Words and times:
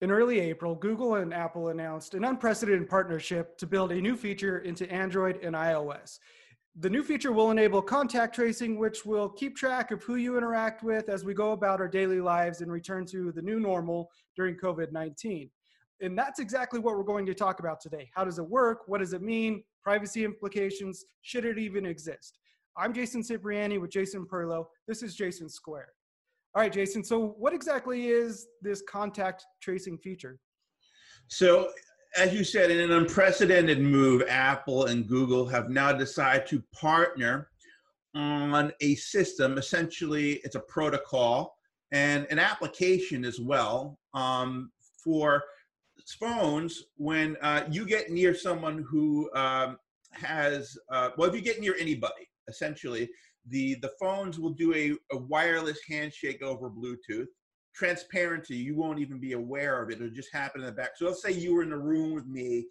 In 0.00 0.12
early 0.12 0.38
April, 0.38 0.76
Google 0.76 1.16
and 1.16 1.34
Apple 1.34 1.68
announced 1.68 2.14
an 2.14 2.22
unprecedented 2.22 2.88
partnership 2.88 3.58
to 3.58 3.66
build 3.66 3.90
a 3.90 4.00
new 4.00 4.16
feature 4.16 4.60
into 4.60 4.88
Android 4.92 5.40
and 5.42 5.56
iOS. 5.56 6.20
The 6.78 6.88
new 6.88 7.02
feature 7.02 7.32
will 7.32 7.50
enable 7.50 7.82
contact 7.82 8.32
tracing, 8.36 8.78
which 8.78 9.04
will 9.04 9.28
keep 9.28 9.56
track 9.56 9.90
of 9.90 10.04
who 10.04 10.14
you 10.14 10.38
interact 10.38 10.84
with 10.84 11.08
as 11.08 11.24
we 11.24 11.34
go 11.34 11.50
about 11.50 11.80
our 11.80 11.88
daily 11.88 12.20
lives 12.20 12.60
and 12.60 12.70
return 12.70 13.06
to 13.06 13.32
the 13.32 13.42
new 13.42 13.58
normal 13.58 14.08
during 14.36 14.54
COVID 14.54 14.92
19. 14.92 15.50
And 16.00 16.16
that's 16.16 16.38
exactly 16.38 16.78
what 16.78 16.96
we're 16.96 17.02
going 17.02 17.26
to 17.26 17.34
talk 17.34 17.58
about 17.58 17.80
today. 17.80 18.08
How 18.14 18.24
does 18.24 18.38
it 18.38 18.48
work? 18.48 18.82
What 18.86 18.98
does 18.98 19.14
it 19.14 19.22
mean? 19.22 19.64
Privacy 19.82 20.24
implications? 20.24 21.06
Should 21.22 21.44
it 21.44 21.58
even 21.58 21.84
exist? 21.84 22.38
I'm 22.76 22.92
Jason 22.92 23.24
Cipriani 23.24 23.78
with 23.78 23.90
Jason 23.90 24.24
Perlow. 24.24 24.66
This 24.86 25.02
is 25.02 25.16
Jason 25.16 25.48
Squared. 25.48 25.88
All 26.54 26.62
right, 26.62 26.72
Jason. 26.72 27.04
So, 27.04 27.34
what 27.38 27.52
exactly 27.52 28.06
is 28.06 28.46
this 28.62 28.82
contact 28.88 29.44
tracing 29.60 29.98
feature? 29.98 30.38
So, 31.28 31.70
as 32.16 32.32
you 32.32 32.42
said, 32.42 32.70
in 32.70 32.80
an 32.80 32.92
unprecedented 32.92 33.80
move, 33.80 34.22
Apple 34.28 34.86
and 34.86 35.06
Google 35.06 35.46
have 35.46 35.68
now 35.68 35.92
decided 35.92 36.46
to 36.48 36.62
partner 36.72 37.50
on 38.14 38.72
a 38.80 38.94
system. 38.94 39.58
Essentially, 39.58 40.40
it's 40.44 40.54
a 40.54 40.60
protocol 40.60 41.54
and 41.92 42.26
an 42.30 42.38
application 42.38 43.24
as 43.24 43.40
well 43.40 43.98
um, 44.14 44.72
for 45.02 45.44
phones 46.18 46.84
when 46.96 47.36
uh, 47.42 47.64
you 47.70 47.86
get 47.86 48.10
near 48.10 48.34
someone 48.34 48.84
who 48.88 49.30
um, 49.34 49.78
has, 50.12 50.76
uh, 50.90 51.10
well, 51.16 51.28
if 51.28 51.34
you 51.34 51.42
get 51.42 51.60
near 51.60 51.74
anybody, 51.78 52.28
essentially, 52.48 53.08
the, 53.50 53.76
the 53.82 53.90
phones 54.00 54.38
will 54.38 54.50
do 54.52 54.74
a, 54.74 54.92
a 55.14 55.18
wireless 55.18 55.78
handshake 55.88 56.42
over 56.42 56.70
Bluetooth. 56.70 57.26
Transparency, 57.74 58.56
you 58.56 58.74
won't 58.74 58.98
even 58.98 59.20
be 59.20 59.32
aware 59.32 59.82
of 59.82 59.90
it. 59.90 59.96
It'll 59.96 60.10
just 60.10 60.32
happen 60.32 60.62
in 60.62 60.66
the 60.66 60.72
back. 60.72 60.90
So 60.96 61.06
let's 61.06 61.22
say 61.22 61.32
you 61.32 61.54
were 61.54 61.62
in 61.62 61.70
the 61.70 61.78
room 61.78 62.12
with 62.12 62.26
me 62.26 62.66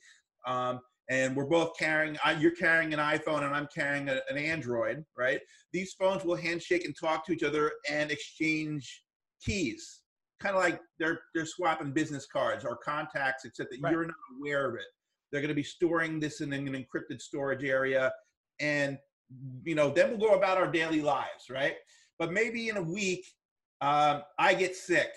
um, 0.45 0.81
and 1.09 1.35
we're 1.35 1.45
both 1.45 1.77
carrying, 1.79 2.17
uh, 2.25 2.35
you're 2.37 2.55
carrying 2.55 2.93
an 2.93 2.99
iPhone 2.99 3.43
and 3.43 3.55
I'm 3.55 3.69
carrying 3.73 4.09
a, 4.09 4.19
an 4.29 4.37
Android, 4.37 5.05
right? 5.17 5.39
These 5.71 5.93
phones 5.93 6.25
will 6.25 6.35
handshake 6.35 6.83
and 6.83 6.93
talk 6.99 7.25
to 7.25 7.31
each 7.31 7.43
other 7.43 7.71
and 7.89 8.11
exchange 8.11 9.03
keys. 9.41 10.01
Kind 10.41 10.55
of 10.55 10.61
like 10.61 10.81
they're, 10.99 11.21
they're 11.33 11.45
swapping 11.45 11.93
business 11.93 12.27
cards 12.31 12.65
or 12.65 12.77
contacts, 12.77 13.45
except 13.45 13.71
that 13.71 13.79
right. 13.81 13.93
you're 13.93 14.05
not 14.05 14.15
aware 14.37 14.69
of 14.69 14.75
it. 14.75 14.85
They're 15.31 15.41
going 15.41 15.49
to 15.49 15.55
be 15.55 15.63
storing 15.63 16.19
this 16.19 16.41
in 16.41 16.51
an 16.51 16.67
encrypted 16.67 17.21
storage 17.21 17.63
area. 17.63 18.11
And 18.59 18.97
you 19.63 19.75
know, 19.75 19.89
then 19.89 20.09
we'll 20.09 20.29
go 20.29 20.35
about 20.35 20.57
our 20.57 20.71
daily 20.71 21.01
lives, 21.01 21.49
right? 21.49 21.75
But 22.19 22.31
maybe 22.31 22.69
in 22.69 22.77
a 22.77 22.81
week, 22.81 23.25
um, 23.81 24.23
I 24.39 24.53
get 24.53 24.75
sick 24.75 25.09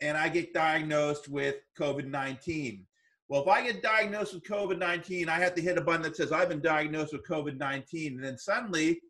and 0.00 0.16
I 0.16 0.28
get 0.28 0.54
diagnosed 0.54 1.28
with 1.28 1.56
COVID 1.78 2.08
19. 2.08 2.86
Well, 3.28 3.42
if 3.42 3.48
I 3.48 3.62
get 3.62 3.82
diagnosed 3.82 4.34
with 4.34 4.44
COVID 4.44 4.78
19, 4.78 5.28
I 5.28 5.38
have 5.38 5.54
to 5.54 5.62
hit 5.62 5.78
a 5.78 5.80
button 5.80 6.02
that 6.02 6.16
says 6.16 6.32
I've 6.32 6.48
been 6.48 6.60
diagnosed 6.60 7.12
with 7.12 7.26
COVID 7.26 7.58
19. 7.58 8.14
And 8.14 8.24
then 8.24 8.38
suddenly 8.38 9.00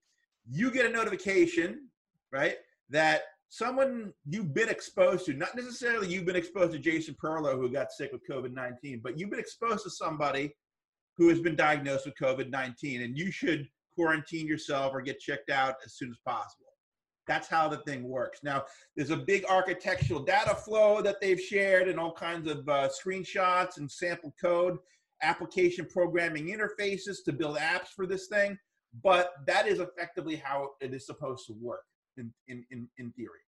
you 0.51 0.71
get 0.71 0.87
a 0.87 0.91
notification, 0.91 1.89
right, 2.33 2.57
that 2.91 3.23
someone 3.49 4.13
you've 4.29 4.55
been 4.55 4.69
exposed 4.69 5.27
to, 5.27 5.35
not 5.35 5.55
necessarily 5.55 6.09
you've 6.09 6.27
been 6.27 6.37
exposed 6.37 6.73
to 6.73 6.79
Jason 6.79 7.15
Perlow 7.23 7.57
who 7.57 7.69
got 7.69 7.93
sick 7.93 8.13
with 8.13 8.27
COVID 8.29 8.53
19, 8.53 9.01
but 9.03 9.19
you've 9.19 9.31
been 9.31 9.41
exposed 9.41 9.85
to 9.85 9.91
somebody 9.91 10.55
who 11.17 11.29
has 11.29 11.41
been 11.41 11.57
diagnosed 11.57 12.07
with 12.07 12.15
COVID 12.17 12.51
19. 12.51 13.03
And 13.03 13.17
you 13.17 13.31
should 13.31 13.69
quarantine 13.97 14.47
yourself 14.47 14.95
or 14.95 15.01
get 15.01 15.19
checked 15.19 15.51
out 15.51 15.75
as 15.85 15.95
soon 15.95 16.11
as 16.11 16.19
possible. 16.25 16.67
That's 17.27 17.49
how 17.49 17.67
the 17.67 17.79
thing 17.79 18.09
works. 18.09 18.41
Now, 18.45 18.65
there's 18.95 19.11
a 19.11 19.17
big 19.17 19.45
architectural 19.47 20.21
data 20.21 20.55
flow 20.55 21.03
that 21.03 21.21
they've 21.21 21.41
shared 21.41 21.89
and 21.89 21.99
all 21.99 22.13
kinds 22.13 22.49
of 22.49 22.69
uh, 22.69 22.89
screenshots 22.89 23.79
and 23.79 23.91
sample 23.91 24.33
code, 24.41 24.79
application 25.23 25.87
programming 25.91 26.47
interfaces 26.47 27.25
to 27.25 27.33
build 27.33 27.57
apps 27.57 27.89
for 27.97 28.07
this 28.07 28.29
thing. 28.29 28.57
But 29.03 29.33
that 29.47 29.67
is 29.67 29.81
effectively 29.81 30.37
how 30.37 30.69
it 30.81 30.95
is 30.95 31.05
supposed 31.05 31.47
to 31.49 31.55
work 31.61 31.83
in, 32.17 32.33
in, 32.47 32.65
in, 32.71 32.89
in 32.99 33.11
theory. 33.13 33.41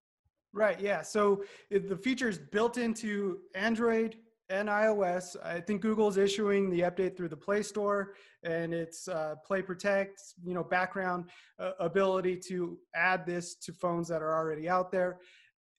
Right, 0.53 0.81
yeah. 0.81 1.03
So 1.03 1.45
the 1.71 1.97
feature 2.03 2.29
is 2.29 2.39
built 2.39 2.79
into 2.79 3.39
Android, 3.55 4.17
and 4.51 4.69
iOS. 4.69 5.37
I 5.45 5.61
think 5.61 5.83
Google's 5.83 6.17
issuing 6.17 6.71
the 6.71 6.81
update 6.81 7.17
through 7.17 7.29
the 7.29 7.37
Play 7.37 7.63
Store, 7.63 8.15
and 8.45 8.73
it's 8.73 9.09
uh, 9.09 9.35
Play 9.47 9.63
Protect, 9.63 10.21
you 10.45 10.55
know, 10.55 10.65
background 10.65 11.27
uh, 11.59 11.73
ability 11.81 12.39
to 12.49 12.79
add 12.95 13.27
this 13.27 13.55
to 13.57 13.73
phones 13.73 14.09
that 14.09 14.23
are 14.23 14.35
already 14.35 14.69
out 14.69 14.91
there. 14.91 15.19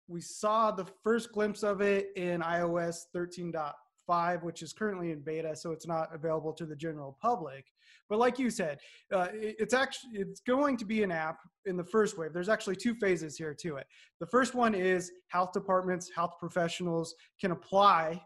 We 0.07 0.21
saw 0.21 0.71
the 0.71 0.85
first 1.03 1.31
glimpse 1.31 1.63
of 1.63 1.81
it 1.81 2.09
in 2.15 2.41
iOS 2.41 3.05
13.5, 3.15 4.43
which 4.43 4.61
is 4.61 4.73
currently 4.73 5.11
in 5.11 5.21
beta, 5.21 5.55
so 5.55 5.71
it's 5.71 5.87
not 5.87 6.13
available 6.13 6.53
to 6.53 6.65
the 6.65 6.75
general 6.75 7.17
public. 7.21 7.65
But 8.07 8.17
like 8.17 8.39
you 8.39 8.49
said, 8.49 8.79
uh, 9.13 9.27
it's 9.33 9.73
actually 9.73 10.13
it's 10.13 10.41
going 10.41 10.77
to 10.77 10.85
be 10.85 11.03
an 11.03 11.11
app 11.11 11.37
in 11.65 11.77
the 11.77 11.83
first 11.83 12.17
wave. 12.17 12.33
There's 12.33 12.49
actually 12.49 12.75
two 12.75 12.95
phases 12.95 13.37
here 13.37 13.55
to 13.61 13.77
it. 13.77 13.85
The 14.19 14.25
first 14.25 14.55
one 14.55 14.73
is 14.73 15.11
health 15.27 15.53
departments, 15.53 16.09
health 16.15 16.33
professionals 16.39 17.13
can 17.39 17.51
apply 17.51 18.19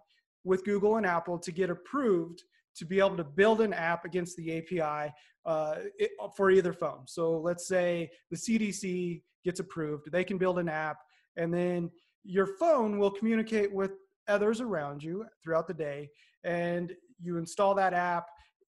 with 0.43 0.63
Google 0.63 0.97
and 0.97 1.05
Apple 1.05 1.37
to 1.39 1.51
get 1.51 1.69
approved 1.69 2.43
to 2.75 2.85
be 2.85 2.99
able 2.99 3.17
to 3.17 3.23
build 3.23 3.61
an 3.61 3.73
app 3.73 4.05
against 4.05 4.35
the 4.37 4.57
API 4.57 5.13
uh, 5.45 5.75
it, 5.97 6.11
for 6.35 6.49
either 6.51 6.73
phone. 6.73 7.03
So 7.05 7.39
let's 7.39 7.67
say 7.67 8.09
the 8.31 8.37
CDC 8.37 9.21
gets 9.43 9.59
approved, 9.59 10.11
they 10.11 10.23
can 10.23 10.37
build 10.37 10.59
an 10.59 10.69
app, 10.69 10.97
and 11.37 11.53
then 11.53 11.91
your 12.23 12.47
phone 12.57 12.97
will 12.97 13.11
communicate 13.11 13.71
with 13.73 13.91
others 14.27 14.61
around 14.61 15.03
you 15.03 15.25
throughout 15.43 15.67
the 15.67 15.73
day. 15.73 16.09
And 16.43 16.93
you 17.21 17.37
install 17.37 17.75
that 17.75 17.93
app, 17.93 18.27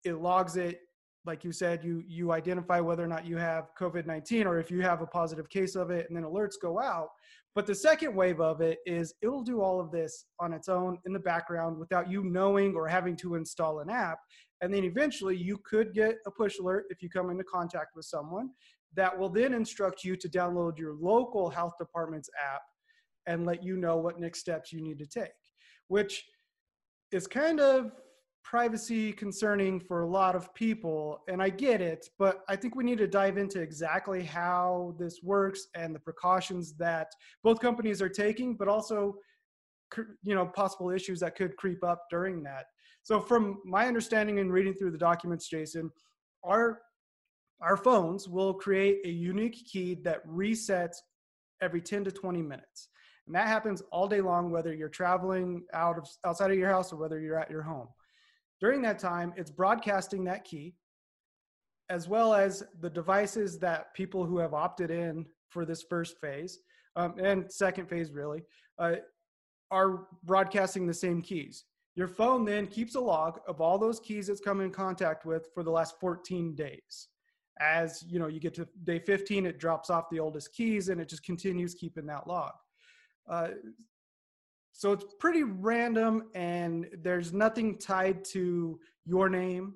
it 0.03 0.13
logs 0.13 0.55
it. 0.55 0.81
Like 1.25 1.43
you 1.43 1.51
said, 1.51 1.83
you 1.83 2.03
you 2.07 2.31
identify 2.31 2.79
whether 2.79 3.03
or 3.03 3.07
not 3.07 3.25
you 3.25 3.37
have 3.37 3.69
COVID 3.79 4.05
19 4.05 4.47
or 4.47 4.59
if 4.59 4.71
you 4.71 4.81
have 4.81 5.01
a 5.01 5.07
positive 5.07 5.49
case 5.49 5.75
of 5.75 5.91
it, 5.91 6.07
and 6.07 6.15
then 6.15 6.23
alerts 6.23 6.55
go 6.61 6.79
out. 6.79 7.09
But 7.55 7.65
the 7.65 7.75
second 7.75 8.15
wave 8.15 8.39
of 8.39 8.61
it 8.61 8.79
is 8.85 9.13
it'll 9.21 9.43
do 9.43 9.61
all 9.61 9.79
of 9.79 9.91
this 9.91 10.25
on 10.39 10.53
its 10.53 10.69
own 10.69 10.97
in 11.05 11.13
the 11.13 11.19
background 11.19 11.77
without 11.77 12.09
you 12.09 12.23
knowing 12.23 12.75
or 12.75 12.87
having 12.87 13.15
to 13.17 13.35
install 13.35 13.79
an 13.79 13.89
app. 13.89 14.19
And 14.61 14.73
then 14.73 14.83
eventually 14.83 15.35
you 15.35 15.57
could 15.65 15.93
get 15.93 16.17
a 16.25 16.31
push 16.31 16.59
alert 16.59 16.85
if 16.89 17.01
you 17.01 17.09
come 17.09 17.29
into 17.29 17.43
contact 17.43 17.95
with 17.95 18.05
someone 18.05 18.51
that 18.95 19.17
will 19.17 19.29
then 19.29 19.53
instruct 19.53 20.03
you 20.03 20.15
to 20.15 20.29
download 20.29 20.77
your 20.77 20.93
local 20.93 21.49
health 21.49 21.73
department's 21.79 22.29
app 22.53 22.61
and 23.25 23.45
let 23.45 23.63
you 23.63 23.77
know 23.77 23.97
what 23.97 24.19
next 24.19 24.39
steps 24.39 24.73
you 24.73 24.81
need 24.81 24.97
to 24.99 25.05
take, 25.05 25.31
which 25.87 26.23
is 27.11 27.27
kind 27.27 27.59
of 27.59 27.91
privacy 28.43 29.11
concerning 29.11 29.79
for 29.79 30.01
a 30.01 30.07
lot 30.07 30.35
of 30.35 30.53
people 30.55 31.19
and 31.27 31.41
i 31.41 31.49
get 31.49 31.81
it 31.81 32.07
but 32.17 32.41
i 32.49 32.55
think 32.55 32.75
we 32.75 32.83
need 32.83 32.97
to 32.97 33.07
dive 33.07 33.37
into 33.37 33.61
exactly 33.61 34.23
how 34.23 34.95
this 34.97 35.19
works 35.21 35.67
and 35.75 35.93
the 35.93 35.99
precautions 35.99 36.73
that 36.73 37.11
both 37.43 37.59
companies 37.59 38.01
are 38.01 38.09
taking 38.09 38.55
but 38.55 38.67
also 38.67 39.15
you 40.23 40.35
know 40.35 40.45
possible 40.45 40.89
issues 40.89 41.19
that 41.19 41.35
could 41.35 41.55
creep 41.57 41.83
up 41.83 42.05
during 42.09 42.43
that. 42.43 42.65
So 43.03 43.19
from 43.19 43.59
my 43.65 43.87
understanding 43.87 44.39
and 44.39 44.51
reading 44.51 44.73
through 44.73 44.91
the 44.91 44.97
documents 44.97 45.47
jason 45.47 45.91
our 46.43 46.81
our 47.61 47.77
phones 47.77 48.27
will 48.27 48.53
create 48.53 48.99
a 49.05 49.09
unique 49.09 49.65
key 49.65 49.95
that 50.03 50.25
resets 50.27 50.97
every 51.61 51.81
10 51.81 52.05
to 52.05 52.11
20 52.11 52.41
minutes 52.41 52.89
and 53.27 53.35
that 53.35 53.47
happens 53.47 53.81
all 53.91 54.07
day 54.07 54.21
long 54.21 54.51
whether 54.51 54.73
you're 54.73 54.89
traveling 54.89 55.63
out 55.73 55.97
of 55.97 56.07
outside 56.25 56.51
of 56.51 56.57
your 56.57 56.69
house 56.69 56.93
or 56.93 56.97
whether 56.97 57.19
you're 57.19 57.39
at 57.39 57.49
your 57.49 57.61
home 57.61 57.87
during 58.59 58.81
that 58.81 58.99
time, 58.99 59.33
it's 59.37 59.51
broadcasting 59.51 60.23
that 60.25 60.43
key, 60.43 60.75
as 61.89 62.07
well 62.07 62.33
as 62.33 62.63
the 62.81 62.89
devices 62.89 63.57
that 63.59 63.93
people 63.93 64.25
who 64.25 64.37
have 64.37 64.53
opted 64.53 64.91
in 64.91 65.25
for 65.49 65.65
this 65.65 65.83
first 65.83 66.19
phase 66.19 66.59
um, 66.95 67.15
and 67.19 67.51
second 67.51 67.87
phase, 67.87 68.11
really, 68.11 68.43
uh, 68.77 68.95
are 69.71 70.07
broadcasting 70.23 70.85
the 70.85 70.93
same 70.93 71.21
keys. 71.21 71.65
Your 71.95 72.07
phone 72.07 72.45
then 72.45 72.67
keeps 72.67 72.95
a 72.95 72.99
log 72.99 73.39
of 73.47 73.61
all 73.61 73.77
those 73.77 73.99
keys 73.99 74.29
it's 74.29 74.41
come 74.41 74.61
in 74.61 74.71
contact 74.71 75.25
with 75.25 75.47
for 75.53 75.63
the 75.63 75.71
last 75.71 75.99
14 75.99 76.55
days. 76.55 77.07
As 77.59 78.03
you 78.07 78.19
know, 78.19 78.27
you 78.27 78.39
get 78.39 78.53
to 78.55 78.67
day 78.85 78.99
15, 78.99 79.45
it 79.45 79.59
drops 79.59 79.89
off 79.89 80.09
the 80.09 80.19
oldest 80.19 80.53
keys 80.53 80.89
and 80.89 81.01
it 81.01 81.09
just 81.09 81.23
continues 81.23 81.73
keeping 81.73 82.05
that 82.05 82.25
log. 82.25 82.53
Uh, 83.29 83.49
so 84.79 84.93
it's 84.93 85.03
pretty 85.19 85.43
random 85.43 86.29
and 86.35 86.87
there's 87.01 87.33
nothing 87.33 87.77
tied 87.77 88.23
to 88.23 88.79
your 89.03 89.27
name. 89.27 89.73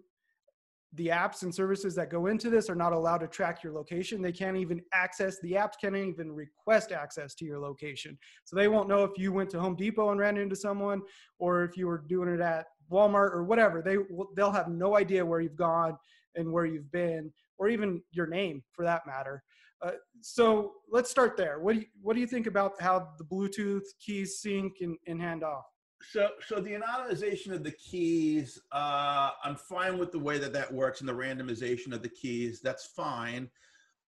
The 0.94 1.08
apps 1.08 1.44
and 1.44 1.54
services 1.54 1.94
that 1.96 2.10
go 2.10 2.28
into 2.28 2.50
this 2.50 2.70
are 2.70 2.76
not 2.76 2.94
allowed 2.94 3.18
to 3.18 3.28
track 3.28 3.66
your 3.66 3.74
location. 3.74 4.22
They 4.22 4.32
can't 4.32 4.56
even 4.56 4.82
access, 4.94 5.42
the 5.42 5.52
apps 5.54 5.74
can't 5.82 5.98
even 5.98 6.32
request 6.32 6.94
access 6.94 7.36
to 7.36 7.44
your 7.44 7.60
location. 7.60 8.18
So 8.46 8.56
they 8.56 8.70
won't 8.70 8.88
know 8.88 9.04
if 9.04 9.12
you 9.18 9.34
went 9.34 9.50
to 9.50 9.60
Home 9.60 9.76
Depot 9.76 10.12
and 10.12 10.22
ran 10.22 10.38
into 10.38 10.56
someone 10.56 11.02
or 11.38 11.66
if 11.66 11.76
you 11.76 11.88
were 11.88 12.06
doing 12.08 12.30
it 12.30 12.40
at 12.40 12.68
Walmart 12.90 13.34
or 13.34 13.44
whatever. 13.44 13.82
They, 13.82 13.98
they'll 14.38 14.54
have 14.54 14.70
no 14.70 14.96
idea 14.96 15.26
where 15.26 15.42
you've 15.42 15.58
gone 15.58 15.98
and 16.36 16.50
where 16.50 16.66
you've 16.66 16.94
been 16.94 17.30
or 17.58 17.68
even 17.68 18.02
your 18.12 18.28
name 18.28 18.64
for 18.72 18.86
that 18.86 19.06
matter. 19.06 19.44
Uh, 19.84 19.92
so 20.22 20.74
let's 20.90 21.10
start 21.10 21.36
there. 21.36 21.60
What 21.60 21.74
do 21.74 21.80
you, 21.82 21.86
what 22.02 22.14
do 22.14 22.22
you 22.22 22.28
think 22.28 22.48
about 22.48 22.80
how 22.80 23.10
the 23.18 23.26
Bluetooth 23.26 23.84
keys 24.00 24.40
sync 24.40 24.78
and, 24.82 24.98
and 25.08 25.22
hand 25.22 25.44
off? 25.44 25.66
So, 26.10 26.30
so 26.46 26.60
the 26.60 26.72
anonymization 26.72 27.52
of 27.52 27.64
the 27.64 27.72
keys, 27.72 28.60
uh, 28.72 29.32
I'm 29.44 29.56
fine 29.56 29.98
with 29.98 30.12
the 30.12 30.20
way 30.20 30.38
that 30.38 30.54
that 30.54 30.74
works 30.74 31.00
and 31.00 31.08
the 31.08 31.14
randomization 31.14 31.94
of 31.94 32.02
the 32.02 32.10
keys. 32.10 32.62
That's 32.62 32.86
fine. 32.86 33.50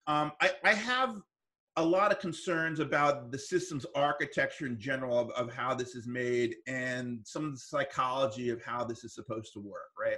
Um, 0.07 0.31
I, 0.41 0.51
I 0.63 0.73
have 0.73 1.21
a 1.77 1.83
lot 1.83 2.11
of 2.11 2.19
concerns 2.19 2.79
about 2.79 3.31
the 3.31 3.37
system's 3.37 3.85
architecture 3.95 4.65
in 4.65 4.79
general 4.79 5.19
of, 5.19 5.29
of 5.31 5.53
how 5.53 5.73
this 5.73 5.95
is 5.95 6.07
made 6.07 6.55
and 6.67 7.19
some 7.25 7.45
of 7.45 7.51
the 7.51 7.59
psychology 7.59 8.49
of 8.49 8.61
how 8.63 8.83
this 8.85 9.03
is 9.03 9.13
supposed 9.13 9.51
to 9.53 9.59
work, 9.59 9.91
right? 9.99 10.17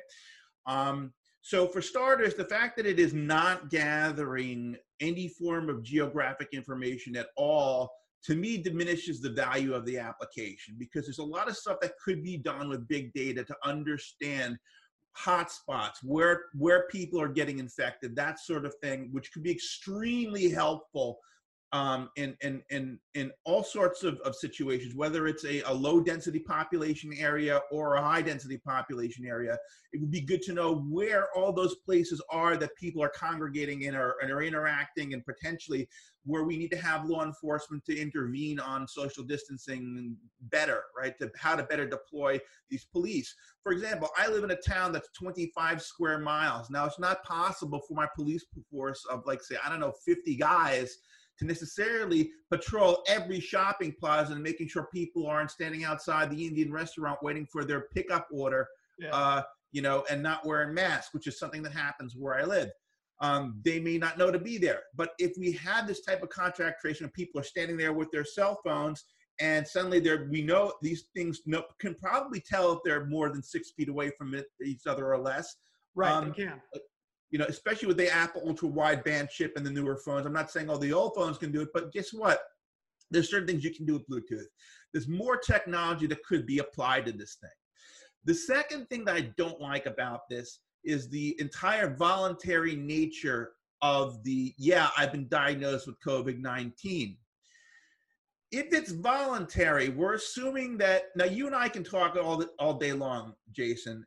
Um, 0.68 1.14
so 1.48 1.66
for 1.66 1.82
starters, 1.82 2.34
the 2.34 2.44
fact 2.44 2.76
that 2.76 2.86
it 2.86 3.00
is 3.00 3.14
not 3.14 3.70
gathering 3.70 4.76
any 5.00 5.30
form 5.30 5.70
of 5.70 5.82
geographic 5.82 6.50
information 6.52 7.16
at 7.16 7.28
all 7.38 7.90
to 8.26 8.36
me 8.36 8.58
diminishes 8.58 9.22
the 9.22 9.30
value 9.30 9.74
of 9.74 9.86
the 9.86 9.98
application 9.98 10.76
because 10.78 11.06
there's 11.06 11.20
a 11.20 11.24
lot 11.24 11.48
of 11.48 11.56
stuff 11.56 11.78
that 11.82 11.94
could 12.04 12.22
be 12.22 12.36
done 12.36 12.68
with 12.68 12.86
big 12.90 13.14
data 13.14 13.46
to 13.46 13.56
understand 13.64 14.58
hotspots 15.18 16.04
where 16.04 16.42
where 16.54 16.86
people 16.92 17.22
are 17.22 17.30
getting 17.30 17.60
infected 17.60 18.14
that 18.14 18.42
sort 18.42 18.66
of 18.66 18.76
thing 18.84 19.08
which 19.14 19.32
could 19.32 19.42
be 19.42 19.52
extremely 19.52 20.50
helpful 20.50 21.18
um, 21.74 22.10
in, 22.16 22.38
in, 22.42 22.64
in, 22.70 22.98
in 23.14 23.32
all 23.44 23.64
sorts 23.64 24.04
of, 24.04 24.20
of 24.22 24.36
situations, 24.36 24.96
whether 24.96 25.28
it's 25.28 25.44
a, 25.44 25.62
a 25.62 25.74
low 25.74 26.00
density 26.00 26.40
population 26.40 27.12
area 27.18 27.60
or 27.72 27.96
a 27.96 28.02
high 28.02 28.22
density 28.22 28.58
population 28.58 29.26
area. 29.26 29.58
It 29.92 30.00
would 30.00 30.12
be 30.12 30.22
good 30.22 30.42
to 30.44 30.54
know 30.54 30.86
where 30.90 31.28
all 31.36 31.52
those 31.52 31.76
places 31.86 32.22
are 32.32 32.56
that 32.58 32.76
people 32.78 33.04
are 33.04 33.12
congregating 33.14 33.82
in 33.82 33.96
or, 33.96 34.16
and 34.22 34.32
are 34.32 34.44
interacting 34.44 35.14
and 35.14 35.26
potentially 35.26 35.90
where 36.26 36.44
we 36.44 36.58
need 36.58 36.72
to 36.72 36.78
have 36.78 37.06
law 37.06 37.24
enforcement 37.24 37.84
to 37.86 37.98
intervene 37.98 38.60
on 38.60 38.88
social 38.88 39.24
distancing 39.24 40.16
better, 40.44 40.84
right? 40.98 41.18
To 41.20 41.30
how 41.38 41.56
to 41.56 41.64
better 41.64 41.88
deploy 41.88 42.40
these 42.70 42.86
police. 42.86 43.34
For 43.64 43.72
example, 43.72 44.10
I 44.18 44.28
live 44.28 44.44
in 44.44 44.52
a 44.52 44.56
town 44.56 44.94
that's 44.94 45.10
25 45.18 45.82
square 45.82 46.20
miles. 46.20 46.70
Now 46.70 46.86
it's 46.86 47.00
not 47.00 47.24
possible 47.24 47.82
for 47.88 47.94
my 47.94 48.08
police 48.16 48.46
force 48.72 49.04
of 49.10 49.24
like 49.26 49.42
say, 49.42 49.56
I 49.64 49.70
don't 49.70 49.80
know, 49.80 49.94
50 50.06 50.36
guys 50.36 50.98
to 51.40 51.46
necessarily 51.46 52.32
patrol 52.52 53.04
every 53.08 53.40
shopping 53.40 53.94
plaza 54.00 54.34
and 54.34 54.44
making 54.44 54.68
sure 54.68 54.88
people 54.94 55.28
aren't 55.28 55.52
standing 55.52 55.84
outside 55.84 56.30
the 56.30 56.46
Indian 56.46 56.72
restaurant 56.72 57.20
waiting 57.22 57.46
for 57.46 57.64
their 57.64 57.88
pickup 57.94 58.28
order, 58.32 58.68
yeah. 58.98 59.10
uh, 59.14 59.42
you 59.72 59.82
know, 59.82 60.04
and 60.10 60.22
not 60.24 60.46
wearing 60.46 60.74
masks, 60.74 61.14
which 61.14 61.28
is 61.28 61.40
something 61.40 61.62
that 61.62 61.74
happens 61.74 62.16
where 62.18 62.36
I 62.36 62.44
live. 62.44 62.70
Um, 63.20 63.60
they 63.66 63.80
may 63.80 63.98
not 63.98 64.18
know 64.18 64.32
to 64.32 64.40
be 64.40 64.58
there. 64.58 64.82
But 64.96 65.12
if 65.20 65.34
we 65.38 65.52
have 65.54 65.88
this 65.88 66.02
type 66.02 66.22
of 66.22 66.30
contract 66.30 66.82
tracing 66.82 67.06
and 67.06 67.14
people 67.14 67.42
are 67.42 67.44
standing 67.44 67.78
there 67.78 67.94
with 67.94 68.12
their 68.12 68.26
cell 68.26 68.60
phones 68.64 69.04
and 69.40 69.68
suddenly 69.68 70.00
they're, 70.00 70.28
we 70.32 70.42
know 70.42 70.74
these 70.82 71.10
things 71.16 71.42
know, 71.46 71.64
can 71.80 71.96
probably 71.96 72.40
tell 72.40 72.72
if 72.74 72.80
they're 72.84 73.06
more 73.06 73.30
than 73.30 73.44
six 73.44 73.72
feet 73.72 73.90
away 73.90 74.12
from 74.18 74.34
it, 74.34 74.46
each 74.64 74.88
other 74.88 75.12
or 75.14 75.20
less. 75.20 75.56
Right, 75.96 76.12
um, 76.12 76.34
they 76.38 76.46
can 76.46 76.62
you 77.32 77.40
know, 77.40 77.46
especially 77.46 77.88
with 77.88 77.98
the 77.98 78.12
Apple 78.12 78.44
ultra 78.46 78.70
wideband 78.70 79.30
chip 79.30 79.54
and 79.56 79.66
the 79.66 79.70
newer 79.70 79.98
phones. 79.98 80.26
I'm 80.26 80.34
not 80.34 80.52
saying 80.52 80.70
all 80.70 80.78
the 80.78 80.94
old 80.94 81.14
phones 81.16 81.38
can 81.38 81.52
do 81.52 81.62
it, 81.62 81.70
but 81.74 81.92
guess 81.92 82.12
what? 82.14 82.40
There's 83.12 83.30
certain 83.30 83.48
things 83.48 83.64
you 83.64 83.74
can 83.74 83.86
do 83.86 83.94
with 83.94 84.08
Bluetooth. 84.10 84.46
There's 84.94 85.08
more 85.08 85.38
technology 85.38 86.08
that 86.08 86.24
could 86.24 86.46
be 86.46 86.60
applied 86.60 87.06
to 87.06 87.12
this 87.12 87.38
thing. 87.42 87.50
The 88.26 88.34
second 88.34 88.88
thing 88.90 89.06
that 89.06 89.16
I 89.16 89.32
don't 89.38 89.62
like 89.62 89.86
about 89.86 90.22
this 90.30 90.60
is 90.84 91.10
the 91.10 91.36
entire 91.40 91.96
voluntary 91.96 92.76
nature 92.76 93.52
of 93.82 94.24
the, 94.24 94.54
yeah, 94.58 94.90
I've 94.98 95.12
been 95.12 95.28
diagnosed 95.28 95.88
with 95.88 95.98
COVID 96.06 96.40
19. 96.40 97.18
If 98.52 98.74
it's 98.74 98.92
voluntary, 98.92 99.90
we're 99.90 100.14
assuming 100.14 100.78
that 100.78 101.06
now 101.16 101.26
you 101.26 101.48
and 101.48 101.56
I 101.56 101.68
can 101.68 101.84
talk 101.84 102.16
all, 102.16 102.44
all 102.60 102.74
day 102.76 102.94
long, 102.94 103.34
Jason, 103.52 104.06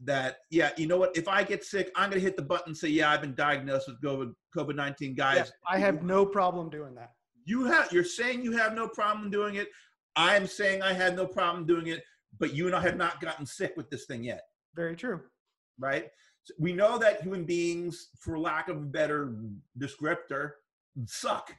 that 0.00 0.38
yeah 0.50 0.70
you 0.76 0.86
know 0.86 0.96
what 0.96 1.16
if 1.16 1.28
i 1.28 1.42
get 1.42 1.64
sick 1.64 1.90
i'm 1.96 2.10
going 2.10 2.20
to 2.20 2.24
hit 2.24 2.36
the 2.36 2.42
button 2.42 2.70
and 2.70 2.76
say 2.76 2.88
yeah 2.88 3.10
i've 3.10 3.20
been 3.20 3.34
diagnosed 3.34 3.88
with 3.88 4.00
covid 4.02 4.74
19 4.74 5.14
guys. 5.14 5.36
Yeah, 5.36 5.44
i 5.68 5.78
have 5.78 6.02
no 6.02 6.26
problem 6.26 6.68
doing 6.68 6.94
that. 6.94 7.12
You 7.44 7.64
have 7.66 7.92
you're 7.92 8.04
saying 8.04 8.42
you 8.42 8.52
have 8.52 8.74
no 8.74 8.88
problem 8.88 9.30
doing 9.30 9.56
it. 9.56 9.68
I'm 10.16 10.46
saying 10.46 10.82
i 10.82 10.92
had 10.92 11.16
no 11.16 11.26
problem 11.26 11.66
doing 11.66 11.88
it 11.88 12.02
but 12.38 12.54
you 12.54 12.66
and 12.66 12.74
i 12.74 12.80
have 12.80 12.96
not 12.96 13.20
gotten 13.20 13.46
sick 13.46 13.74
with 13.76 13.88
this 13.90 14.06
thing 14.06 14.24
yet. 14.24 14.42
Very 14.74 14.96
true. 14.96 15.20
Right? 15.78 16.08
So 16.44 16.54
we 16.58 16.72
know 16.72 16.98
that 16.98 17.22
human 17.22 17.44
beings 17.44 18.10
for 18.18 18.38
lack 18.38 18.68
of 18.68 18.76
a 18.76 18.80
better 18.80 19.34
descriptor 19.78 20.52
suck. 21.06 21.54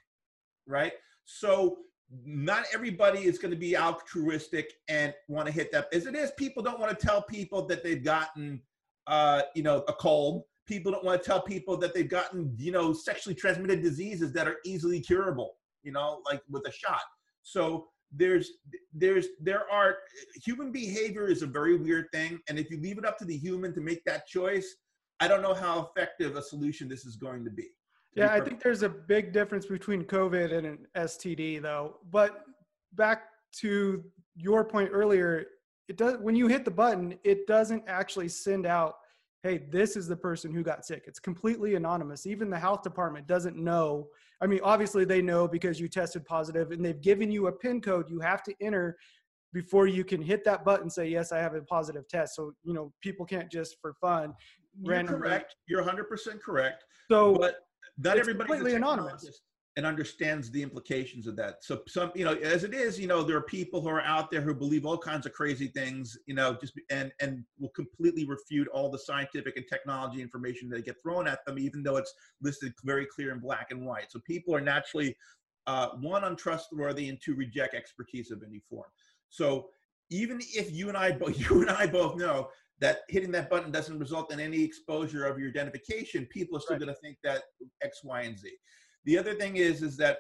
Right? 0.68 0.94
So 1.26 1.80
not 2.26 2.66
everybody 2.74 3.26
is 3.26 3.38
going 3.38 3.52
to 3.52 3.58
be 3.58 3.76
altruistic 3.76 4.74
and 4.88 5.14
want 5.28 5.48
to 5.48 5.52
hit 5.52 5.72
that. 5.72 5.88
As 5.94 6.06
it 6.06 6.16
is, 6.16 6.32
people 6.38 6.62
don't 6.62 6.80
want 6.80 6.98
to 6.98 7.06
tell 7.06 7.22
people 7.22 7.66
that 7.68 7.84
they've 7.84 8.04
gotten, 8.04 8.62
uh, 9.08 9.44
you 9.56 9.64
know, 9.64 9.84
a 9.88 9.94
cold. 9.94 10.44
People 10.68 10.92
don't 10.92 11.04
want 11.04 11.22
to 11.22 11.26
tell 11.26 11.42
people 11.42 11.78
that 11.78 11.94
they've 11.94 12.10
gotten, 12.10 12.56
you 12.58 12.72
know, 12.72 12.94
sexually 12.94 13.36
transmitted 13.36 13.82
diseases 13.82 14.34
that 14.34 14.48
are 14.48 14.58
easily 14.66 15.00
curable, 15.00 15.58
you 15.84 15.92
know, 15.92 16.22
like 16.30 16.42
with 16.50 16.68
a 16.68 16.72
shot. 16.72 17.02
So 17.44 17.88
there's, 18.12 18.50
there's, 18.94 19.28
there 19.40 19.70
are, 19.72 19.98
human 20.44 20.72
behavior 20.72 21.28
is 21.28 21.42
a 21.42 21.48
very 21.48 21.76
weird 21.76 22.08
thing. 22.12 22.40
And 22.48 22.58
if 22.58 22.72
you 22.72 22.80
leave 22.80 22.98
it 22.98 23.06
up 23.06 23.18
to 23.20 23.26
the 23.26 23.38
human 23.38 23.74
to 23.76 23.82
make 23.82 24.04
that 24.06 24.28
choice, 24.28 24.76
I 25.20 25.28
don't 25.28 25.42
know 25.42 25.54
how 25.54 25.92
effective 25.96 26.36
a 26.36 26.42
solution 26.42 26.88
this 26.90 27.06
is 27.06 27.16
going 27.16 27.46
to 27.46 27.52
be. 27.52 27.70
Yeah, 28.16 28.34
I 28.34 28.40
think 28.40 28.64
there's 28.64 28.84
a 28.84 28.90
big 28.90 29.34
difference 29.34 29.66
between 29.66 30.06
COVID 30.06 30.54
and 30.54 30.66
an 30.66 30.88
STD, 30.96 31.62
though. 31.62 31.98
But 32.12 32.46
back 32.94 33.24
to 33.60 34.04
your 34.36 34.64
point 34.64 34.90
earlier, 34.94 35.46
it 35.90 35.98
does 35.98 36.18
when 36.22 36.36
you 36.36 36.48
hit 36.48 36.66
the 36.66 36.72
button, 36.72 37.18
it 37.24 37.46
doesn't 37.46 37.84
actually 37.88 38.30
send 38.30 38.66
out, 38.66 38.96
"Hey, 39.44 39.68
this 39.70 39.98
is 39.98 40.08
the 40.08 40.16
person 40.16 40.54
who 40.54 40.64
got 40.64 40.86
sick." 40.86 41.04
It's 41.08 41.20
completely 41.20 41.76
anonymous. 41.76 42.26
Even 42.26 42.50
the 42.50 42.60
health 42.60 42.84
department 42.84 43.28
doesn't 43.28 43.58
know. 43.58 44.08
I 44.42 44.48
mean, 44.48 44.62
obviously 44.64 45.04
they 45.06 45.22
know 45.22 45.48
because 45.48 45.80
you 45.80 45.90
tested 45.90 46.26
positive, 46.26 46.72
and 46.72 46.84
they've 46.84 47.02
given 47.02 47.30
you 47.32 47.48
a 47.48 47.52
PIN 47.52 47.82
code 47.82 48.10
you 48.10 48.20
have 48.22 48.44
to 48.44 48.54
enter 48.62 48.98
before 49.56 49.88
you 49.88 50.04
can 50.04 50.22
hit 50.22 50.44
that 50.44 50.66
button 50.66 50.90
say 50.90 51.08
yes 51.08 51.32
i 51.32 51.38
have 51.40 51.56
a 51.56 51.62
positive 51.62 52.06
test 52.10 52.36
so 52.36 52.52
you 52.64 52.74
know 52.74 52.94
people 53.02 53.26
can't 53.26 53.50
just 53.50 53.78
for 53.82 53.94
fun 53.94 54.34
you're 54.84 55.04
correct 55.06 55.56
you're 55.68 55.82
100% 55.82 56.42
correct 56.42 56.84
so 57.10 57.34
but 57.36 57.62
not 57.98 58.18
everybody 58.18 58.48
completely 58.48 58.76
anonymous 58.76 59.42
and 59.78 59.86
understands 59.86 60.50
the 60.52 60.64
implications 60.64 61.28
of 61.28 61.36
that. 61.36 61.56
So 61.62 61.82
some, 61.88 62.12
you 62.16 62.24
know, 62.24 62.36
as 62.36 62.64
it 62.64 62.74
is, 62.74 62.98
you 62.98 63.08
know, 63.08 63.24
there 63.24 63.36
are 63.36 63.42
people 63.42 63.82
who 63.82 63.90
are 63.90 64.02
out 64.02 64.32
there 64.32 64.40
who 64.40 64.54
believe 64.54 64.86
all 64.86 64.98
kinds 64.98 65.26
of 65.26 65.34
crazy 65.34 65.68
things, 65.68 66.18
you 66.28 66.34
know, 66.34 66.58
just 66.60 66.74
and 66.90 67.12
and 67.20 67.44
will 67.60 67.70
completely 67.70 68.26
refute 68.26 68.70
all 68.70 68.90
the 68.90 69.00
scientific 69.00 69.58
and 69.58 69.66
technology 69.68 70.22
information 70.22 70.70
that 70.70 70.86
get 70.86 71.02
thrown 71.02 71.28
at 71.28 71.46
them, 71.46 71.60
even 71.60 71.84
though 71.84 71.98
it's 71.98 72.14
listed 72.42 72.74
very 72.84 73.06
clear 73.06 73.34
in 73.34 73.40
black 73.40 73.72
and 73.72 73.86
white. 73.86 74.12
So 74.12 74.20
people 74.26 74.56
are 74.56 74.62
naturally 74.62 75.16
uh, 75.68 75.90
one 76.00 76.24
untrustworthy 76.24 77.10
and 77.10 77.20
two 77.22 77.36
reject 77.36 77.74
expertise 77.74 78.32
of 78.32 78.44
any 78.48 78.62
form. 78.70 78.90
So 79.30 79.68
even 80.10 80.40
if 80.40 80.72
you 80.72 80.88
and 80.88 80.98
I 80.98 81.12
both 81.12 81.38
you 81.50 81.62
and 81.62 81.70
I 81.70 81.86
both 81.86 82.16
know 82.16 82.50
that 82.80 83.02
hitting 83.10 83.32
that 83.32 83.50
button 83.50 83.72
doesn't 83.72 84.00
result 84.00 84.34
in 84.34 84.40
any 84.40 84.62
exposure 84.64 85.26
of 85.26 85.40
your 85.40 85.50
identification, 85.50 86.26
people 86.26 86.58
are 86.58 86.62
still 86.62 86.76
right. 86.76 86.86
going 86.86 86.94
to 86.94 87.02
think 87.02 87.18
that 87.24 87.44
X, 87.82 88.04
Y, 88.04 88.22
and 88.22 88.38
Z. 88.38 88.52
The 89.06 89.18
other 89.18 89.34
thing 89.34 89.58
is, 89.58 89.82
is 89.82 89.96
that, 89.98 90.18